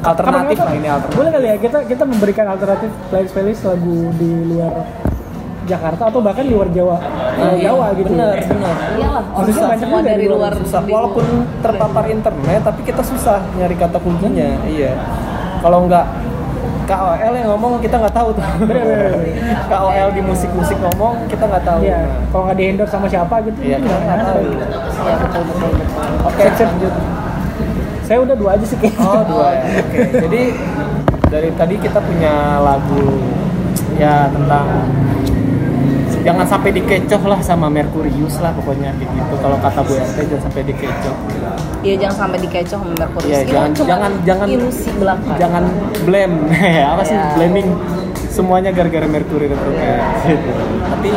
alternatif 0.00 0.56
lah 0.58 0.72
ini 0.72 0.88
alternatif 0.88 1.16
Boleh 1.16 1.30
kali 1.30 1.46
ya 1.46 1.56
kita 1.58 1.78
kita 1.84 2.02
memberikan 2.04 2.46
alternatif 2.46 2.90
playlist 3.08 3.32
playlist 3.34 3.62
lagu 3.66 3.96
di 4.14 4.30
luar 4.46 4.72
Jakarta 5.68 6.02
atau 6.04 6.18
bahkan 6.18 6.42
di 6.42 6.50
luar 6.50 6.68
Jawa, 6.68 6.96
Pulau 6.98 7.52
Iya, 7.52 7.64
Jawa 7.68 7.86
gitu. 7.92 8.08
bener 8.10 8.34
bener 8.40 8.74
Iyalah, 8.96 9.22
Maksudnya 9.22 9.44
orang 9.54 9.68
banyak 9.68 9.78
semua 9.78 9.98
juga 9.98 10.08
dari 10.08 10.24
luar. 10.24 10.38
luar. 10.40 10.52
susah 10.58 10.80
walaupun 10.82 11.24
terpapar 11.60 12.04
internet 12.08 12.60
tapi 12.64 12.80
kita 12.82 13.02
susah 13.02 13.38
nyari 13.52 13.76
kata 13.76 13.98
kuncinya 13.98 14.48
iya 14.64 14.92
kalau 15.58 15.84
nggak 15.84 16.06
KOL 16.88 17.32
yang 17.34 17.48
ngomong 17.52 17.84
kita 17.84 18.00
nggak 18.00 18.16
tahu 18.16 18.32
tuh. 18.32 18.40
KOL 19.68 20.08
di 20.08 20.22
musik-musik 20.24 20.80
ngomong 20.80 21.28
kita 21.28 21.44
nggak 21.44 21.60
tahu 21.60 21.84
Iya, 21.84 22.00
Nah, 22.00 22.24
kalau 22.32 22.42
nggak 22.48 22.56
di 22.56 22.64
endorse 22.66 22.88
sama 22.88 23.04
siapa 23.04 23.44
gitu. 23.44 23.60
Iya, 23.60 23.76
kita 23.76 23.96
nggak 23.98 24.18
tahu. 24.24 24.40
Iya 24.40 25.14
oke 26.24 26.42
lanjut. 26.64 26.94
Saya 28.02 28.18
udah 28.24 28.34
dua 28.34 28.50
aja 28.56 28.64
sih 28.64 28.78
kayaknya. 28.80 29.04
Oh 29.04 29.20
dua 29.22 29.48
ya. 29.52 29.62
Oke. 29.84 29.98
Jadi 30.16 30.42
dari 31.28 31.50
tadi 31.52 31.74
kita 31.76 32.00
punya 32.00 32.34
lagu 32.58 33.04
ya 33.94 34.32
tentang 34.32 34.66
jangan 36.20 36.46
sampai 36.46 36.70
dikecoh 36.72 37.22
lah 37.24 37.40
sama 37.40 37.66
Merkurius 37.66 38.38
lah 38.38 38.50
pokoknya 38.52 38.90
kayak 38.94 39.10
gitu. 39.10 39.34
Kalau 39.38 39.56
kata 39.56 39.80
Bu 39.80 39.92
RT 39.94 40.18
jangan 40.24 40.42
sampai 40.44 40.62
dikecoh. 40.64 41.14
Iya 41.78 41.94
jangan 41.96 42.16
sampai 42.18 42.38
dikecoh 42.40 42.78
sama 42.78 42.92
Merkurius. 42.92 43.32
Itu 43.38 43.50
jangan- 43.50 43.72
cuma 43.72 43.88
jangan- 43.88 44.18
jangan- 44.24 44.48
ilusi 44.48 44.90
belaka. 44.92 45.32
Jangan 45.36 45.64
blame. 46.02 46.36
Apa 46.92 47.02
sih 47.02 47.14
Iya. 47.14 47.28
blaming 47.34 47.68
semuanya 48.28 48.70
gara-gara 48.70 49.06
Merkuri 49.06 49.46
retrograde 49.46 50.02
gitu. 50.24 50.50
Tapi 50.88 51.08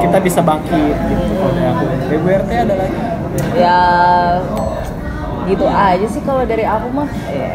kita 0.00 0.18
bisa 0.20 0.40
bangkit 0.40 0.96
gitu 0.98 1.32
kalau 1.34 1.52
dari 1.52 1.66
aku. 1.66 1.84
Dari 1.86 2.18
Bu 2.18 2.28
RT 2.30 2.50
ada 2.58 2.74
lagi. 2.76 2.98
Ya 3.54 3.78
gitu 5.46 5.64
aja 5.64 6.06
sih 6.06 6.22
kalau 6.22 6.42
dari 6.44 6.62
aku 6.62 6.88
mah. 6.90 7.08
Ya. 7.26 7.48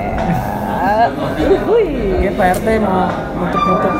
Oke, 1.05 2.29
Pak 2.31 2.47
RT 2.55 2.67
mau 2.77 3.10
nutup-nutup 3.36 3.93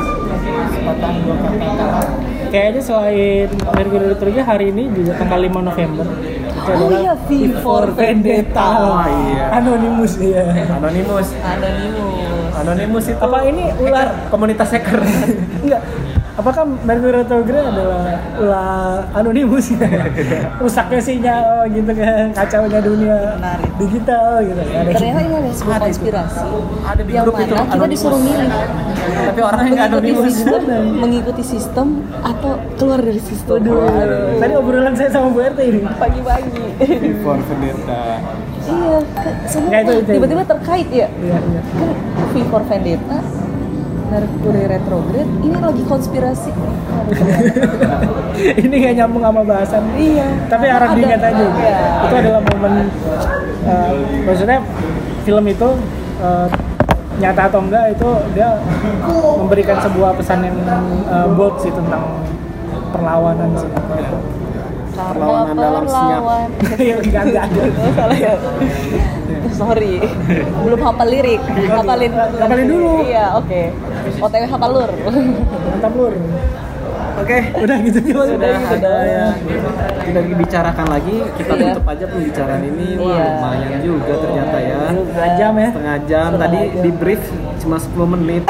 sepatah 0.68 1.12
dua 1.18 1.34
kata. 1.36 2.25
Kayaknya 2.50 2.82
selain 2.82 3.48
Mercury 3.74 4.06
Retrograde 4.14 4.46
hari 4.46 4.66
ini 4.70 4.88
juga 4.94 5.12
tanggal 5.18 5.40
5 5.42 5.68
November. 5.68 6.06
Itu 6.66 6.82
Oh 6.82 6.90
iya, 6.98 7.14
V 7.14 7.28
for 7.62 7.84
Vendetta. 7.94 8.68
Oh, 8.82 9.02
iya. 9.06 9.44
Anonymous 9.54 10.18
iya. 10.18 10.66
Anonymous. 10.66 11.28
Anonymous. 11.38 12.50
Anonymous 12.56 13.04
itu 13.12 13.20
Apa 13.20 13.38
ini 13.44 13.68
ular? 13.78 14.08
hacker, 14.08 14.30
komunitas 14.32 14.68
hacker. 14.72 15.00
Enggak. 15.62 15.82
Apakah 16.36 16.68
Mercury 16.84 17.16
Retrograde 17.16 17.64
adalah 17.64 18.12
ulah 18.36 18.68
anonimus? 19.16 19.72
Rusaknya 20.62 21.00
sinyal 21.00 21.64
gitu 21.72 21.88
kan, 21.90 22.28
kacaunya 22.30 22.80
dunia 22.84 23.16
Menarik. 23.40 23.70
digital 23.80 24.44
gitu. 24.44 24.60
Ada 24.60 24.90
Ternyata 24.92 25.20
ini 25.24 25.34
ada 25.34 25.50
sebuah 25.50 25.78
konspirasi. 25.80 26.44
Ada 26.84 27.02
di 27.02 27.12
yang 27.16 27.24
grup 27.24 27.34
mana 27.34 27.48
itu, 27.48 27.54
kita 27.56 27.86
disuruh 27.88 28.20
milih 28.20 28.48
Tapi 29.16 29.40
orangnya 29.40 29.70
nggak 29.72 29.88
mengikuti 29.88 30.12
anonymous. 30.12 30.36
sistem, 30.36 30.60
mengikuti 31.02 31.42
sistem 31.42 31.86
atau 32.20 32.52
keluar 32.76 33.00
dari 33.00 33.22
sistem. 33.24 33.56
Waduh. 33.56 34.36
Tadi 34.36 34.52
obrolan 34.52 34.92
saya 34.92 35.08
sama 35.08 35.32
Bu 35.32 35.40
RT 35.40 35.60
ini. 35.64 35.80
Pagi-pagi. 35.88 36.64
For 37.24 37.38
Vendetta. 37.40 38.04
iya 38.66 38.98
semua 39.46 39.68
Nggak, 39.70 39.82
tiba-tiba 40.04 40.42
terkait 40.42 40.88
ya 40.90 41.06
iya 41.16 41.38
iya 41.38 41.60
kan 41.62 41.88
V 42.26 42.42
for 42.50 42.62
Vendetta 42.66 43.18
Mercury 44.06 44.64
retrograde 44.66 45.30
ini 45.40 45.56
lagi 45.56 45.82
konspirasi. 45.82 46.50
Ini 48.36 48.74
nggak 48.76 48.94
nyambung 48.96 49.24
sama 49.24 49.42
bahasan. 49.42 49.82
Iya 49.94 50.26
tapi 50.46 50.66
harap 50.66 50.88
Ada- 50.88 50.96
diingat 50.96 51.20
aja. 51.22 51.44
Iya. 51.48 51.78
itu 52.02 52.14
adalah 52.16 52.40
momen 52.44 52.72
eh, 53.64 53.92
maksudnya 54.22 54.58
film 55.22 55.44
itu 55.44 55.68
eh, 56.18 56.46
nyata 57.16 57.42
atau 57.48 57.60
enggak 57.60 57.84
itu 57.90 58.08
dia 58.30 58.48
memberikan 59.34 59.76
sebuah 59.80 60.10
pesan 60.14 60.44
yang 60.44 60.56
eh, 61.06 61.26
bold 61.32 61.56
sih 61.58 61.72
tentang 61.72 62.02
perlawanan 62.90 63.50
sih. 63.56 63.70
Perlawanan 64.96 65.56
dalam 65.56 65.84
senyap. 65.84 66.22
Iya, 66.78 66.96
enggak 67.00 67.22
enggak 67.26 67.44
ada 67.46 67.60
Oh, 67.76 67.92
salah 67.92 68.16
ya. 68.16 68.34
Sorry. 69.56 70.04
Belum 70.60 70.80
hafal 70.82 71.08
lirik. 71.08 71.40
Hafalin 71.66 72.12
Hafalin 72.12 72.66
dulu. 72.66 73.00
iya 73.02 73.32
oke 73.32 73.62
otw 74.16 74.44
hafal 74.46 74.70
lur 74.72 74.90
mantap 75.66 75.94
lur 75.94 76.14
Oke, 77.16 77.48
udah 77.56 77.80
gitu 77.80 77.98
aja 78.04 78.28
sudah 78.28 78.52
ada 78.68 78.92
yang 79.08 79.32
tidak 80.04 80.24
dibicarakan 80.28 80.84
lagi, 80.86 81.16
kita 81.32 81.48
Iya. 81.50 81.72
tutup 81.72 81.88
aja 81.88 82.04
pembicaraan 82.06 82.60
ini. 82.62 82.88
Wah, 82.94 83.08
Iya. 83.08 83.24
lumayan 83.32 83.72
juga 83.80 84.12
ternyata 84.20 84.56
ya. 84.60 84.76
setengah 84.92 85.30
jam 85.32 85.52
ya 85.56 85.68
Setengah 85.72 85.98
jam 86.04 86.28
tadi 86.28 86.58
Setengah 86.60 86.76
jam. 86.76 86.82
di 86.84 86.90
brief 86.92 87.22
cuma 87.56 87.76
10 87.80 88.04
menit. 88.06 88.42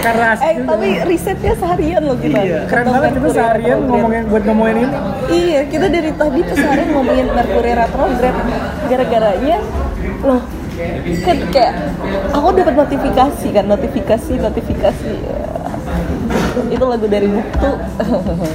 karena 0.00 0.28
eh 0.36 0.52
juga. 0.54 0.68
tapi 0.70 0.88
risetnya 1.04 1.54
seharian 1.56 2.02
loh 2.04 2.16
kita 2.16 2.38
Iya, 2.38 2.58
keren 2.64 2.86
banget 2.86 3.10
itu 3.10 3.18
Mercury 3.18 3.34
seharian 3.34 3.66
retrograde. 3.66 3.90
ngomongin 3.90 4.22
buat 4.24 4.42
ngomongin 4.46 4.76
ini 4.78 4.88
Iya, 5.26 5.60
kita 5.66 5.86
dari 5.88 6.10
tadi 6.12 6.38
tuh 6.40 6.56
seharian 6.56 6.88
ngomongin 6.92 7.26
Mercury 7.28 7.72
retrograde 7.74 8.38
gara-garanya 8.86 9.56
loh 10.22 10.40
kan 11.24 11.38
kayak 11.54 11.72
aku 12.34 12.48
dapat 12.54 12.74
notifikasi 12.74 13.46
kan 13.54 13.64
notifikasi 13.66 14.32
notifikasi. 14.38 15.12
Itu 16.70 16.84
lagu 16.86 17.06
dari 17.06 17.26
Buktu 17.30 17.70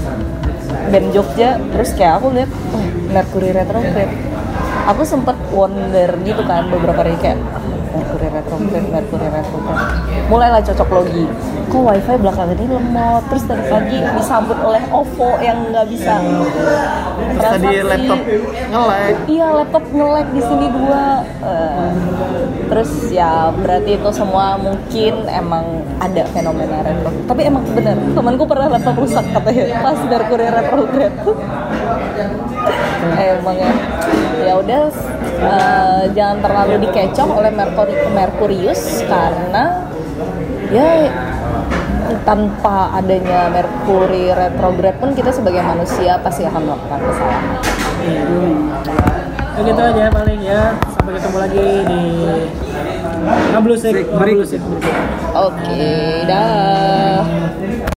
band 0.91 1.07
Jogja. 1.15 1.59
Terus 1.59 1.89
kayak 1.95 2.13
aku 2.19 2.27
lihat 2.35 2.51
oh, 2.75 2.85
Mercury 3.11 3.49
retrograde. 3.55 4.13
Aku 4.89 5.05
sempet 5.05 5.37
wonder 5.53 6.09
gitu 6.25 6.41
kan 6.43 6.67
beberapa 6.67 7.05
hari 7.05 7.15
kayak 7.21 7.37
"Ah, 7.89 7.97
Mercury 7.97 8.27
retrograde 8.29 8.87
Mercury 8.93 9.27
retrograde 9.33 9.83
mulailah 10.29 10.61
cocok 10.61 10.89
logi 10.93 11.25
kok 11.69 11.81
wifi 11.85 12.13
belakangan 12.17 12.57
ini 12.57 12.67
lemot 12.69 13.23
terus 13.29 13.43
tadi 13.45 13.63
pagi 13.69 13.99
disambut 14.17 14.57
oleh 14.61 14.81
OVO 14.89 15.29
yang 15.41 15.57
nggak 15.69 15.85
bisa 15.89 16.17
Terus 17.19 17.51
tadi 17.55 17.83
laptop 17.83 18.19
nge-lag. 18.71 19.15
Iya 19.27 19.47
laptop 19.63 19.83
nge-lag 19.91 20.27
di 20.35 20.41
sini 20.43 20.67
dua. 20.71 21.23
Eh, 21.39 21.91
terus 22.69 22.91
ya 23.09 23.49
berarti 23.55 23.97
itu 23.97 24.09
semua 24.13 24.59
mungkin 24.59 25.13
emang 25.27 25.65
ada 25.99 26.23
fenomena 26.35 26.83
retro. 26.83 27.11
Tapi 27.27 27.41
emang 27.47 27.63
bener 27.71 27.95
temanku 28.11 28.43
pernah 28.43 28.67
laptop 28.71 28.95
rusak 28.99 29.25
katanya 29.31 29.83
pas 29.83 29.99
Mercury 30.03 30.47
retrograde. 30.51 31.15
emang 33.39 33.55
ya. 33.55 33.71
Ya 34.43 34.53
udah 34.59 34.91
eh, 35.39 36.03
jangan 36.13 36.37
terlalu 36.43 36.87
dikecoh 36.87 37.29
oleh 37.39 37.51
Mercury 37.51 37.95
Mercurius 38.11 39.03
karena 39.07 39.87
ya 40.69 41.09
tanpa 42.25 42.93
adanya 42.97 43.49
Mercury 43.49 44.33
retrograde 44.33 44.97
pun 44.99 45.09
kita 45.13 45.31
sebagai 45.33 45.61
manusia 45.61 46.17
pasti 46.21 46.45
akan 46.45 46.61
melakukan 46.65 46.99
kesalahan. 46.99 47.43
ya 49.59 49.61
gitu 49.65 49.81
aja 49.83 50.07
paling 50.07 50.39
ya 50.39 50.71
sampai 50.95 51.11
ketemu 51.19 51.37
lagi 51.37 51.67
di 51.83 52.03
ngablusik 53.51 53.95
ngablusik 54.07 54.61
Oke, 55.29 56.25
dah. 56.25 57.21